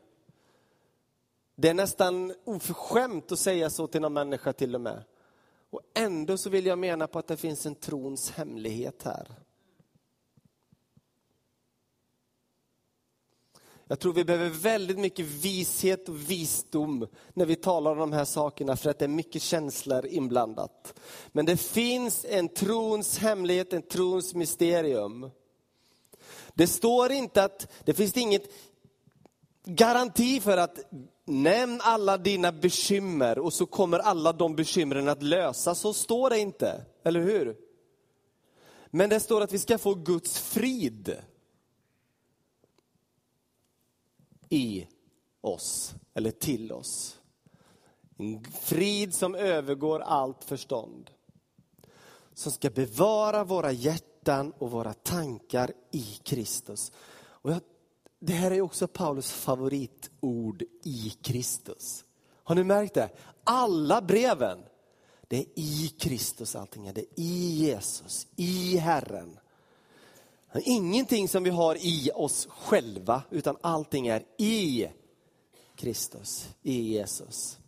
Det 1.57 1.69
är 1.69 1.75
nästan 1.75 2.35
oförskämt 2.45 3.33
att 3.33 3.39
säga 3.39 3.71
så 3.71 3.87
till 3.87 4.01
någon 4.01 4.13
människa 4.13 4.53
till 4.53 4.75
och 4.75 4.81
med. 4.81 5.05
Och 5.73 5.81
ändå 5.95 6.37
så 6.37 6.51
vill 6.51 6.67
jag 6.67 6.79
mena 6.79 7.07
på 7.07 7.19
att 7.19 7.27
det 7.27 7.37
finns 7.37 7.67
en 7.67 7.75
trons 7.75 8.31
hemlighet 8.31 9.03
här. 9.03 9.29
Jag 13.87 14.01
tror 14.01 14.13
vi 14.13 14.25
behöver 14.25 14.49
väldigt 14.49 14.99
mycket 14.99 15.27
vishet 15.27 16.09
och 16.09 16.31
visdom 16.31 17.07
när 17.35 17.47
vi 17.47 17.57
talar 17.57 17.91
om 17.91 17.99
de 17.99 18.13
här 18.13 18.25
sakerna 18.25 18.77
för 18.77 18.91
att 18.91 18.99
det 18.99 19.05
är 19.05 19.09
mycket 19.09 19.43
känslor 19.43 20.07
inblandat. 20.07 20.95
Men 21.29 21.47
det 21.47 21.57
finns 21.57 22.27
en 22.29 22.49
trons 22.49 23.19
hemlighet, 23.19 23.73
en 23.73 23.83
trons 23.83 24.35
mysterium. 24.35 25.31
Det 26.55 26.67
står 26.67 27.13
inte 27.13 27.45
att, 27.45 27.73
det 27.85 27.95
finns 27.95 28.17
inget 28.17 28.53
garanti 29.65 30.41
för 30.41 30.57
att 30.57 30.79
nämn 31.25 31.81
alla 31.83 32.19
dina 32.19 32.53
bekymmer 32.53 33.39
och 33.39 33.53
så 33.53 33.67
kommer 33.67 33.99
alla 33.99 34.33
de 34.33 34.57
bekymren 34.57 35.09
att 35.09 35.23
lösas. 35.23 35.79
Så 35.79 35.93
står 35.93 36.31
det 36.31 36.39
inte, 36.39 36.85
eller 37.05 37.21
hur? 37.21 37.57
Men 38.91 39.11
det 39.11 39.21
står 39.21 39.41
att 39.41 39.53
vi 39.53 39.59
ska 39.59 39.79
få 39.79 39.95
Guds 39.95 40.39
frid. 40.39 41.17
i 44.53 44.87
oss, 45.41 45.95
eller 46.15 46.31
till 46.31 46.73
oss. 46.73 47.21
En 48.17 48.45
frid 48.45 49.15
som 49.15 49.35
övergår 49.35 50.01
allt 50.01 50.45
förstånd. 50.45 51.11
Som 52.35 52.53
ska 52.53 52.71
bevara 52.71 53.45
våra 53.45 53.73
hjärtan 53.73 54.53
och 54.59 54.71
våra 54.71 54.95
tankar 54.95 55.73
i 55.91 56.03
Kristus. 56.03 56.93
Och 57.19 57.51
jag, 57.51 57.61
det 58.25 58.33
här 58.33 58.51
är 58.51 58.61
också 58.61 58.87
Paulus 58.87 59.33
favoritord, 59.33 60.63
i 60.83 61.11
Kristus. 61.23 62.05
Har 62.45 62.55
ni 62.55 62.65
märkt 62.65 62.95
det? 62.95 63.11
Alla 63.45 64.03
breven, 64.03 64.59
det 65.29 65.37
är 65.37 65.47
i 65.55 65.95
Kristus 65.99 66.57
allting. 66.57 66.87
är. 66.87 66.93
Det 66.93 67.01
är 67.01 67.07
i 67.17 67.51
Jesus, 67.51 68.27
i 68.37 68.77
Herren. 68.77 69.39
Ingenting 70.55 71.29
som 71.29 71.43
vi 71.43 71.51
har 71.51 71.77
i 71.77 72.11
oss 72.15 72.49
själva, 72.51 73.23
utan 73.31 73.57
allting 73.61 74.07
är 74.07 74.25
i 74.39 74.89
Kristus, 75.75 76.49
i 76.63 76.81
Jesus. 76.93 77.59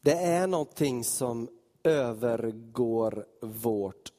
Det 0.00 0.18
är 0.18 0.46
någonting 0.46 1.04
som 1.04 1.57
övergår 1.84 3.26
vårt 3.40 4.12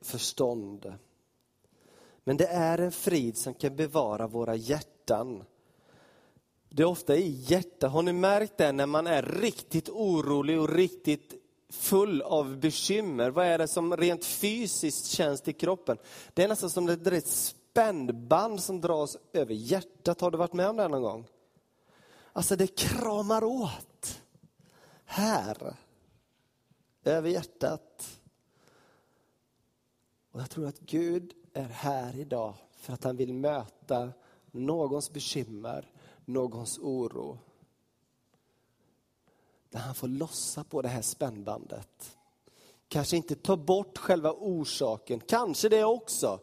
förstånd. 0.00 0.94
Men 2.24 2.36
det 2.36 2.46
är 2.46 2.78
en 2.78 2.92
frid 2.92 3.36
som 3.36 3.54
kan 3.54 3.76
bevara 3.76 4.26
våra 4.26 4.54
hjärtan 4.54 5.44
det 6.72 6.82
är 6.82 6.86
ofta 6.86 7.16
i 7.16 7.28
hjärtat. 7.28 7.92
Har 7.92 8.02
ni 8.02 8.12
märkt 8.12 8.56
det 8.56 8.72
när 8.72 8.86
man 8.86 9.06
är 9.06 9.22
riktigt 9.22 9.88
orolig 9.88 10.60
och 10.60 10.68
riktigt 10.68 11.34
full 11.68 12.22
av 12.22 12.56
bekymmer? 12.56 13.30
Vad 13.30 13.46
är 13.46 13.58
det 13.58 13.68
som 13.68 13.96
rent 13.96 14.24
fysiskt 14.24 15.06
känns 15.06 15.48
i 15.48 15.52
kroppen? 15.52 15.96
Det 16.34 16.44
är 16.44 16.48
nästan 16.48 16.70
som 16.70 16.86
det 16.86 17.06
är 17.06 17.12
ett 17.12 17.26
spännband 17.26 18.62
som 18.62 18.80
dras 18.80 19.16
över 19.32 19.54
hjärtat. 19.54 20.20
Har 20.20 20.30
du 20.30 20.38
varit 20.38 20.52
med 20.52 20.68
om 20.68 20.76
det 20.76 20.88
någon 20.88 21.02
gång? 21.02 21.26
Alltså 22.32 22.56
det 22.56 22.66
kramar 22.66 23.44
åt. 23.44 24.22
Här. 25.04 25.76
Över 27.04 27.30
hjärtat. 27.30 28.20
Och 30.30 30.40
jag 30.40 30.50
tror 30.50 30.66
att 30.66 30.80
Gud 30.80 31.32
är 31.52 31.68
här 31.68 32.18
idag 32.18 32.54
för 32.76 32.92
att 32.92 33.04
han 33.04 33.16
vill 33.16 33.34
möta 33.34 34.12
någons 34.50 35.12
bekymmer 35.12 35.92
någons 36.30 36.78
oro. 36.78 37.38
Där 39.70 39.80
han 39.80 39.94
får 39.94 40.08
lossa 40.08 40.64
på 40.64 40.82
det 40.82 40.88
här 40.88 41.02
spännbandet. 41.02 42.16
Kanske 42.88 43.16
inte 43.16 43.34
ta 43.34 43.56
bort 43.56 43.98
själva 43.98 44.32
orsaken, 44.32 45.20
kanske 45.20 45.68
det 45.68 45.84
också, 45.84 46.40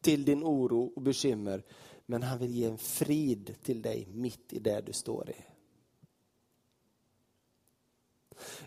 till 0.00 0.24
din 0.24 0.44
oro 0.44 0.92
och 0.96 1.02
bekymmer. 1.02 1.64
Men 2.06 2.22
han 2.22 2.38
vill 2.38 2.54
ge 2.54 2.64
en 2.64 2.78
frid 2.78 3.54
till 3.62 3.82
dig 3.82 4.08
mitt 4.12 4.52
i 4.52 4.58
det 4.58 4.80
du 4.80 4.92
står 4.92 5.30
i. 5.30 5.44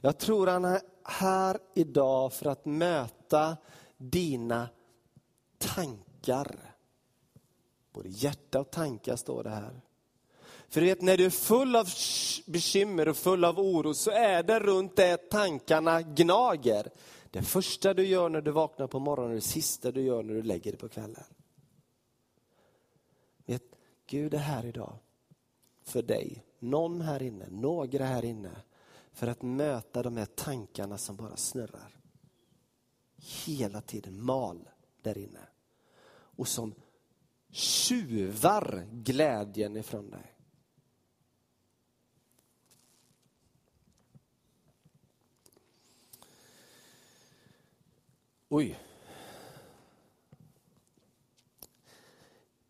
Jag 0.02 0.18
tror 0.18 0.48
han 0.48 0.66
är 0.66 0.82
här 1.04 1.60
idag 1.76 2.34
för 2.34 2.50
att 2.50 2.66
möta 2.66 3.58
dina 3.98 4.70
tankar. 5.58 6.76
Både 7.94 8.10
hjärta 8.10 8.60
och 8.60 8.72
tankar 8.72 9.16
står 9.16 9.44
det 9.44 9.50
här. 9.50 9.82
För 10.70 10.82
du 10.82 10.88
vet, 10.88 11.02
när 11.02 11.18
du 11.18 11.26
är 11.26 11.30
full 11.30 11.76
av 11.76 11.88
bekymmer 12.46 13.08
och 13.08 13.18
full 13.18 13.46
av 13.46 13.60
oro 13.60 13.94
så 13.94 14.12
är 14.12 14.44
det 14.44 14.60
runt 14.60 14.96
det 14.96 15.30
tankarna 15.30 16.02
gnager. 16.02 16.90
Det 17.32 17.42
första 17.42 17.94
du 17.94 18.06
gör 18.06 18.30
när 18.30 18.42
du 18.42 18.52
vaknar 18.52 18.88
på 18.88 19.00
morgonen 19.00 19.32
och 19.32 19.36
det 19.36 19.42
sista 19.42 19.92
du 19.92 20.02
gör 20.02 20.24
när 20.24 20.34
du 20.34 20.42
lägger 20.42 20.72
dig 20.72 20.80
på 20.80 20.90
kvällen. 20.90 21.24
Vet, 23.46 23.64
Gud 24.08 24.34
är 24.34 24.38
här 24.38 24.66
idag 24.66 24.94
för 25.84 26.02
dig, 26.02 26.44
någon 26.60 27.02
här 27.02 27.24
inne, 27.24 27.46
några 27.50 28.06
här 28.06 28.26
inne, 28.26 28.52
för 29.14 29.28
att 29.28 29.42
möta 29.42 30.04
de 30.04 30.18
här 30.18 30.26
tankarna 30.26 30.98
som 30.98 31.16
bara 31.16 31.38
snurrar. 31.38 31.96
Hela 33.46 33.82
tiden 33.82 34.26
mal 34.26 34.70
där 35.02 35.18
inne. 35.18 35.48
Och 36.12 36.48
som 36.48 36.74
tjuvar 37.50 38.88
glädjen 38.92 39.78
ifrån 39.78 40.10
dig. 40.10 40.34
Oj. 48.50 48.80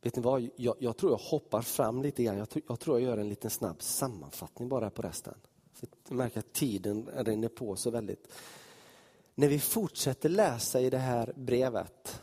Vet 0.02 0.16
ni 0.16 0.22
vad, 0.22 0.50
jag, 0.56 0.76
jag, 0.80 0.98
tror 0.98 1.12
jag 1.12 1.18
hoppar 1.18 1.62
fram 1.62 2.02
lite 2.02 2.24
grann. 2.24 2.38
Jag, 2.38 2.48
jag, 2.68 2.80
tror 2.80 3.00
jag 3.00 3.10
gör 3.10 3.18
en 3.18 3.30
liten 3.30 3.50
snabb 3.50 3.82
sammanfattning 3.82 4.70
bara 4.70 4.90
på 4.90 5.02
resten. 5.02 5.36
Jag 6.08 6.18
märker 6.18 6.40
att 6.40 6.54
tiden 6.54 7.10
rinner 7.16 7.48
på 7.48 7.76
så 7.76 7.90
väldigt. 7.90 8.34
När 9.36 9.48
vi 9.48 9.60
fortsätter 9.60 10.30
läsa 10.30 10.82
i 10.82 10.90
det 10.90 10.98
här 10.98 11.34
brevet 11.36 12.22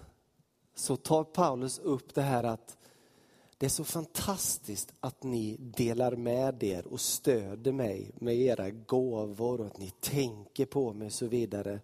så 0.75 0.97
tar 0.97 1.25
Paulus 1.25 1.79
upp 1.79 2.15
det 2.15 2.23
här 2.23 2.45
att 2.45 2.77
det 3.59 3.67
är 3.67 3.71
så 3.71 3.85
fantastiskt 3.85 4.93
att 5.01 5.23
ni 5.23 5.57
delar 5.57 6.17
med 6.17 6.63
er 6.63 6.87
och 6.87 7.01
stöder 7.01 7.73
mig 7.73 8.11
med 8.15 8.37
era 8.37 8.71
gåvor 8.71 9.61
och 9.61 9.67
att 9.67 9.79
ni 9.79 9.91
tänker 9.91 10.67
på 10.67 10.93
mig 10.93 11.07
och 11.07 11.13
så 11.13 11.27
vidare. 11.27 11.81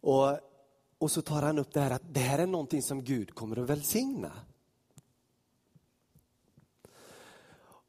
Och 0.00 0.38
och 1.04 1.10
så 1.10 1.22
tar 1.22 1.42
han 1.42 1.58
upp 1.58 1.72
det 1.72 1.80
här 1.80 1.90
att 1.90 2.14
det 2.14 2.20
här 2.20 2.38
är 2.38 2.46
någonting 2.46 2.82
som 2.82 3.04
Gud 3.04 3.34
kommer 3.34 3.58
att 3.58 3.70
välsigna. 3.70 4.32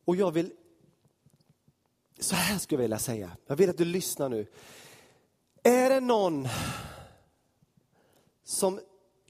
Och 0.05 0.15
jag 0.15 0.31
vill, 0.31 0.51
så 2.19 2.35
här 2.35 2.57
skulle 2.57 2.77
jag 2.77 2.83
vilja 2.83 2.99
säga, 2.99 3.31
jag 3.47 3.55
vill 3.55 3.69
att 3.69 3.77
du 3.77 3.85
lyssnar 3.85 4.29
nu. 4.29 4.47
Är 5.63 5.89
det 5.89 5.99
någon 5.99 6.47
som 8.43 8.79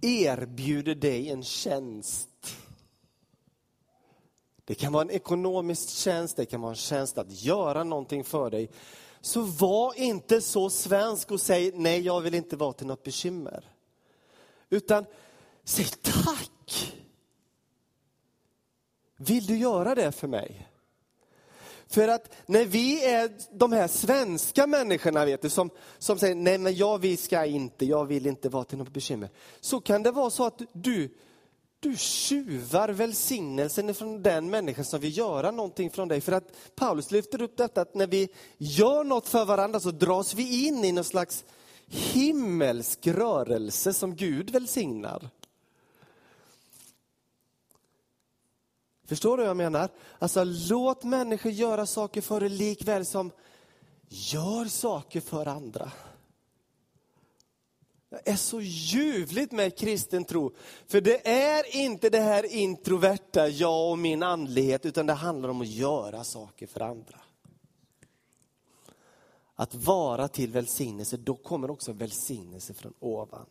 erbjuder 0.02 0.96
dig 0.96 1.30
en 1.30 1.44
tjänst? 1.44 2.30
Det 4.66 4.76
kan 4.76 4.94
vara 4.94 5.02
en 5.02 5.12
ekonomisk 5.12 5.90
tjänst, 5.90 6.38
det 6.38 6.46
kan 6.46 6.62
vara 6.62 6.72
en 6.72 6.76
tjänst 6.76 7.18
att 7.18 7.44
göra 7.44 7.84
någonting 7.84 8.24
för 8.24 8.50
dig. 8.50 8.70
Så 9.22 9.42
var 9.42 10.00
inte 10.00 10.42
så 10.42 10.70
svensk 10.70 11.32
och 11.32 11.42
säg 11.42 11.72
nej, 11.76 12.02
jag 12.02 12.22
vill 12.22 12.36
inte 12.36 12.56
vara 12.56 12.74
till 12.74 12.88
något 12.88 13.04
bekymmer. 13.04 13.72
Utan 14.70 15.06
säg 15.64 15.86
tack. 15.86 16.94
Vill 19.18 19.46
du 19.46 19.58
göra 19.58 19.96
det 19.96 20.12
för 20.12 20.28
mig? 20.28 20.68
För 21.96 22.08
att 22.08 22.34
när 22.46 22.66
vi 22.66 23.06
är 23.06 23.32
de 23.52 23.72
här 23.72 23.88
svenska 23.88 24.68
människorna 24.68 25.26
vet 25.26 25.42
du, 25.42 25.50
som, 25.50 25.70
som 25.98 26.20
säger 26.20 26.36
nej 26.36 26.58
men 26.58 26.76
jag 26.76 26.98
vi 26.98 27.18
ska 27.18 27.46
inte, 27.46 27.86
jag 27.86 28.06
vill 28.06 28.28
inte 28.28 28.50
vara 28.50 28.64
till 28.64 28.78
något 28.78 28.94
bekymmer. 28.94 29.30
Så 29.60 29.80
kan 29.80 30.04
det 30.04 30.12
vara 30.12 30.30
så 30.30 30.46
att 30.46 30.62
du, 30.74 31.10
du 31.80 31.96
tjuvar 31.98 32.90
välsignelsen 32.90 33.94
från 33.94 34.24
den 34.24 34.50
människan 34.50 34.86
som 34.86 35.00
vill 35.00 35.18
göra 35.18 35.52
någonting 35.52 35.90
från 35.90 36.08
dig. 36.08 36.22
För 36.22 36.32
att 36.32 36.76
Paulus 36.76 37.12
lyfter 37.12 37.42
upp 37.42 37.58
detta 37.58 37.82
att 37.82 37.96
när 37.96 38.08
vi 38.08 38.30
gör 38.58 39.04
något 39.04 39.28
för 39.28 39.46
varandra 39.46 39.80
så 39.80 39.92
dras 39.92 40.34
vi 40.34 40.68
in 40.68 40.86
i 40.86 40.92
någon 40.92 41.04
slags 41.04 41.46
himmelsk 41.88 43.08
rörelse 43.08 43.94
som 43.94 44.16
Gud 44.16 44.50
välsignar. 44.50 45.30
Förstår 49.06 49.38
du 49.38 49.44
vad 49.44 49.50
jag 49.50 49.58
menar? 49.58 49.90
Alltså 50.20 50.44
låt 50.44 51.04
människor 51.04 51.52
göra 51.52 51.86
saker 51.86 52.22
för 52.22 52.40
dig 52.40 52.50
likväl 52.50 53.06
som 53.06 53.32
gör 54.08 54.66
saker 54.66 55.22
för 55.22 55.46
andra. 55.46 55.92
Det 58.10 58.30
är 58.30 58.36
så 58.36 58.62
ljuvligt 58.62 59.52
med 59.52 59.78
kristen 59.78 60.24
tro. 60.24 60.52
För 60.88 61.02
det 61.02 61.28
är 61.28 61.76
inte 61.76 62.10
det 62.10 62.20
här 62.20 62.46
introverta, 62.56 63.48
jag 63.48 63.92
och 63.92 64.00
min 64.00 64.24
andlighet, 64.24 64.86
utan 64.86 65.06
det 65.06 65.14
handlar 65.14 65.50
om 65.50 65.62
att 65.62 65.68
göra 65.68 66.24
saker 66.24 66.68
för 66.68 66.82
andra. 66.82 67.20
Att 69.56 69.76
vara 69.76 70.28
till 70.28 70.52
välsignelse, 70.52 71.18
då 71.18 71.36
kommer 71.36 71.72
också 71.72 71.92
välsignelse 71.92 72.74
från 72.74 72.94
ovan. 73.00 73.46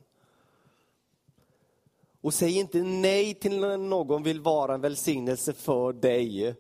Och 2.25 2.35
säg 2.35 2.59
inte 2.59 2.83
nej 2.83 3.35
till 3.35 3.61
när 3.61 3.77
någon 3.77 4.23
vill 4.23 4.41
vara 4.41 4.75
en 4.75 4.81
välsignelse 4.81 5.53
för 5.53 5.93
dig. 5.93 6.57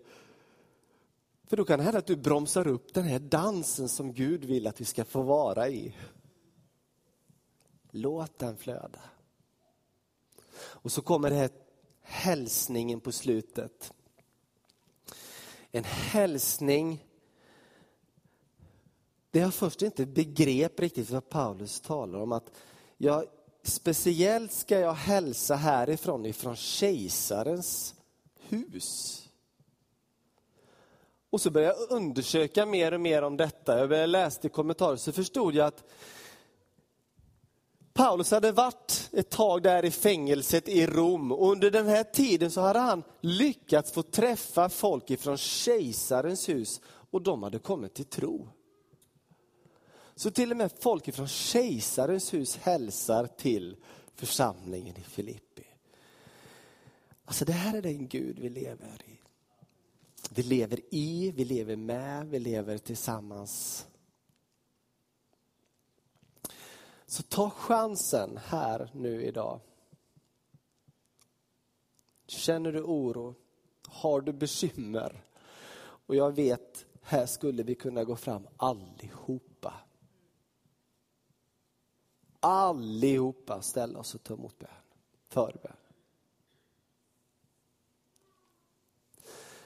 För 1.46 1.56
då 1.56 1.64
kan 1.64 1.78
det 1.78 1.84
hända 1.84 1.98
att 1.98 2.06
du 2.06 2.16
bromsar 2.16 2.66
upp 2.66 2.94
den 2.94 3.04
här 3.04 3.18
dansen 3.18 3.88
som 3.88 4.12
Gud 4.12 4.44
vill 4.44 4.66
att 4.66 4.80
vi 4.80 4.84
ska 4.84 5.04
få 5.04 5.22
vara 5.22 5.68
i. 5.68 5.94
Låt 7.90 8.38
den 8.38 8.56
flöda. 8.56 9.00
Och 10.56 10.92
så 10.92 11.02
kommer 11.02 11.30
det 11.30 11.36
här 11.36 11.50
hälsningen 12.00 13.00
på 13.00 13.12
slutet. 13.12 13.92
En 15.70 15.84
hälsning 15.84 17.04
det 19.30 19.38
jag 19.38 19.54
först 19.54 19.82
inte 19.82 20.06
begrep 20.06 20.80
riktigt 20.80 21.10
vad 21.10 21.28
Paulus 21.28 21.80
talar 21.80 22.18
om. 22.18 22.32
att 22.32 22.50
jag, 22.96 23.24
Speciellt 23.66 24.52
ska 24.52 24.78
jag 24.78 24.94
hälsa 24.94 25.54
härifrån, 25.54 26.26
ifrån 26.26 26.56
kejsarens 26.56 27.94
hus. 28.48 29.20
Och 31.30 31.40
så 31.40 31.50
började 31.50 31.76
jag 31.78 31.90
undersöka 31.90 32.66
mer 32.66 32.94
och 32.94 33.00
mer 33.00 33.22
om 33.22 33.36
detta. 33.36 33.78
Jag 33.78 33.88
började 33.88 34.06
läsa 34.06 34.40
i 34.42 34.48
kommentarer 34.50 34.96
så 34.96 35.12
förstod 35.12 35.54
jag 35.54 35.66
att 35.66 35.84
Paulus 37.92 38.30
hade 38.30 38.52
varit 38.52 39.10
ett 39.12 39.30
tag 39.30 39.62
där 39.62 39.84
i 39.84 39.90
fängelset 39.90 40.68
i 40.68 40.86
Rom 40.86 41.32
och 41.32 41.52
under 41.52 41.70
den 41.70 41.86
här 41.86 42.04
tiden 42.04 42.50
så 42.50 42.60
hade 42.60 42.78
han 42.78 43.02
lyckats 43.20 43.92
få 43.92 44.02
träffa 44.02 44.68
folk 44.68 45.10
ifrån 45.10 45.36
kejsarens 45.36 46.48
hus 46.48 46.80
och 47.10 47.22
de 47.22 47.42
hade 47.42 47.58
kommit 47.58 47.94
till 47.94 48.04
tro. 48.04 48.48
Så 50.16 50.30
till 50.30 50.50
och 50.50 50.56
med 50.56 50.72
folk 50.80 51.14
från 51.14 51.28
kejsarens 51.28 52.34
hus 52.34 52.56
hälsar 52.56 53.26
till 53.26 53.76
församlingen 54.14 54.96
i 54.96 55.02
Filippi. 55.02 55.66
Alltså 57.24 57.44
det 57.44 57.52
här 57.52 57.76
är 57.76 57.82
den 57.82 58.08
Gud 58.08 58.38
vi 58.38 58.48
lever 58.48 59.00
i. 59.04 59.20
Vi 60.30 60.42
lever 60.42 60.80
i, 60.90 61.30
vi 61.30 61.44
lever 61.44 61.76
med, 61.76 62.26
vi 62.26 62.38
lever 62.38 62.78
tillsammans. 62.78 63.86
Så 67.06 67.22
ta 67.22 67.50
chansen 67.50 68.38
här 68.44 68.90
nu 68.94 69.24
idag. 69.24 69.60
Känner 72.26 72.72
du 72.72 72.82
oro? 72.82 73.34
Har 73.86 74.20
du 74.20 74.32
bekymmer? 74.32 75.24
Och 75.76 76.14
jag 76.16 76.32
vet, 76.32 76.86
här 77.02 77.26
skulle 77.26 77.62
vi 77.62 77.74
kunna 77.74 78.04
gå 78.04 78.16
fram 78.16 78.46
allihop 78.56 79.53
allihopa 82.44 83.62
ställa 83.62 83.98
oss 83.98 84.14
och 84.14 84.22
ta 84.22 84.34
emot 84.34 84.58
bön. 84.58 84.68
Förbön. 85.28 85.76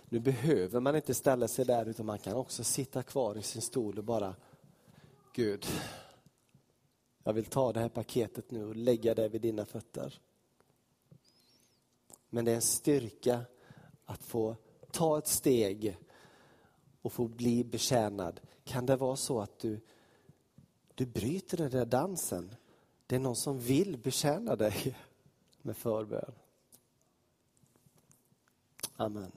Nu 0.04 0.20
behöver 0.20 0.80
man 0.80 0.96
inte 0.96 1.14
ställa 1.14 1.48
sig 1.48 1.64
där 1.64 1.86
utan 1.86 2.06
man 2.06 2.18
kan 2.18 2.34
också 2.34 2.64
sitta 2.64 3.02
kvar 3.02 3.38
i 3.38 3.42
sin 3.42 3.62
stol 3.62 3.98
och 3.98 4.04
bara 4.04 4.34
Gud, 5.32 5.66
jag 7.22 7.32
vill 7.32 7.44
ta 7.44 7.72
det 7.72 7.80
här 7.80 7.88
paketet 7.88 8.50
nu 8.50 8.64
och 8.64 8.76
lägga 8.76 9.14
det 9.14 9.28
vid 9.28 9.40
dina 9.40 9.64
fötter. 9.66 10.20
Men 12.30 12.44
det 12.44 12.50
är 12.50 12.56
en 12.56 12.62
styrka 12.62 13.40
att 14.04 14.22
få 14.22 14.56
ta 14.90 15.18
ett 15.18 15.26
steg 15.26 15.98
och 17.02 17.12
få 17.12 17.28
bli 17.28 17.64
betjänad. 17.64 18.40
Kan 18.64 18.86
det 18.86 18.96
vara 18.96 19.16
så 19.16 19.40
att 19.40 19.58
du, 19.58 19.80
du 20.94 21.06
bryter 21.06 21.56
den 21.56 21.70
där 21.70 21.86
dansen 21.86 22.54
det 23.08 23.16
är 23.16 23.20
någon 23.20 23.36
som 23.36 23.58
vill 23.58 23.98
betjäna 23.98 24.56
dig 24.56 24.96
med 25.62 25.76
förbön. 25.76 26.32
Amen. 28.96 29.32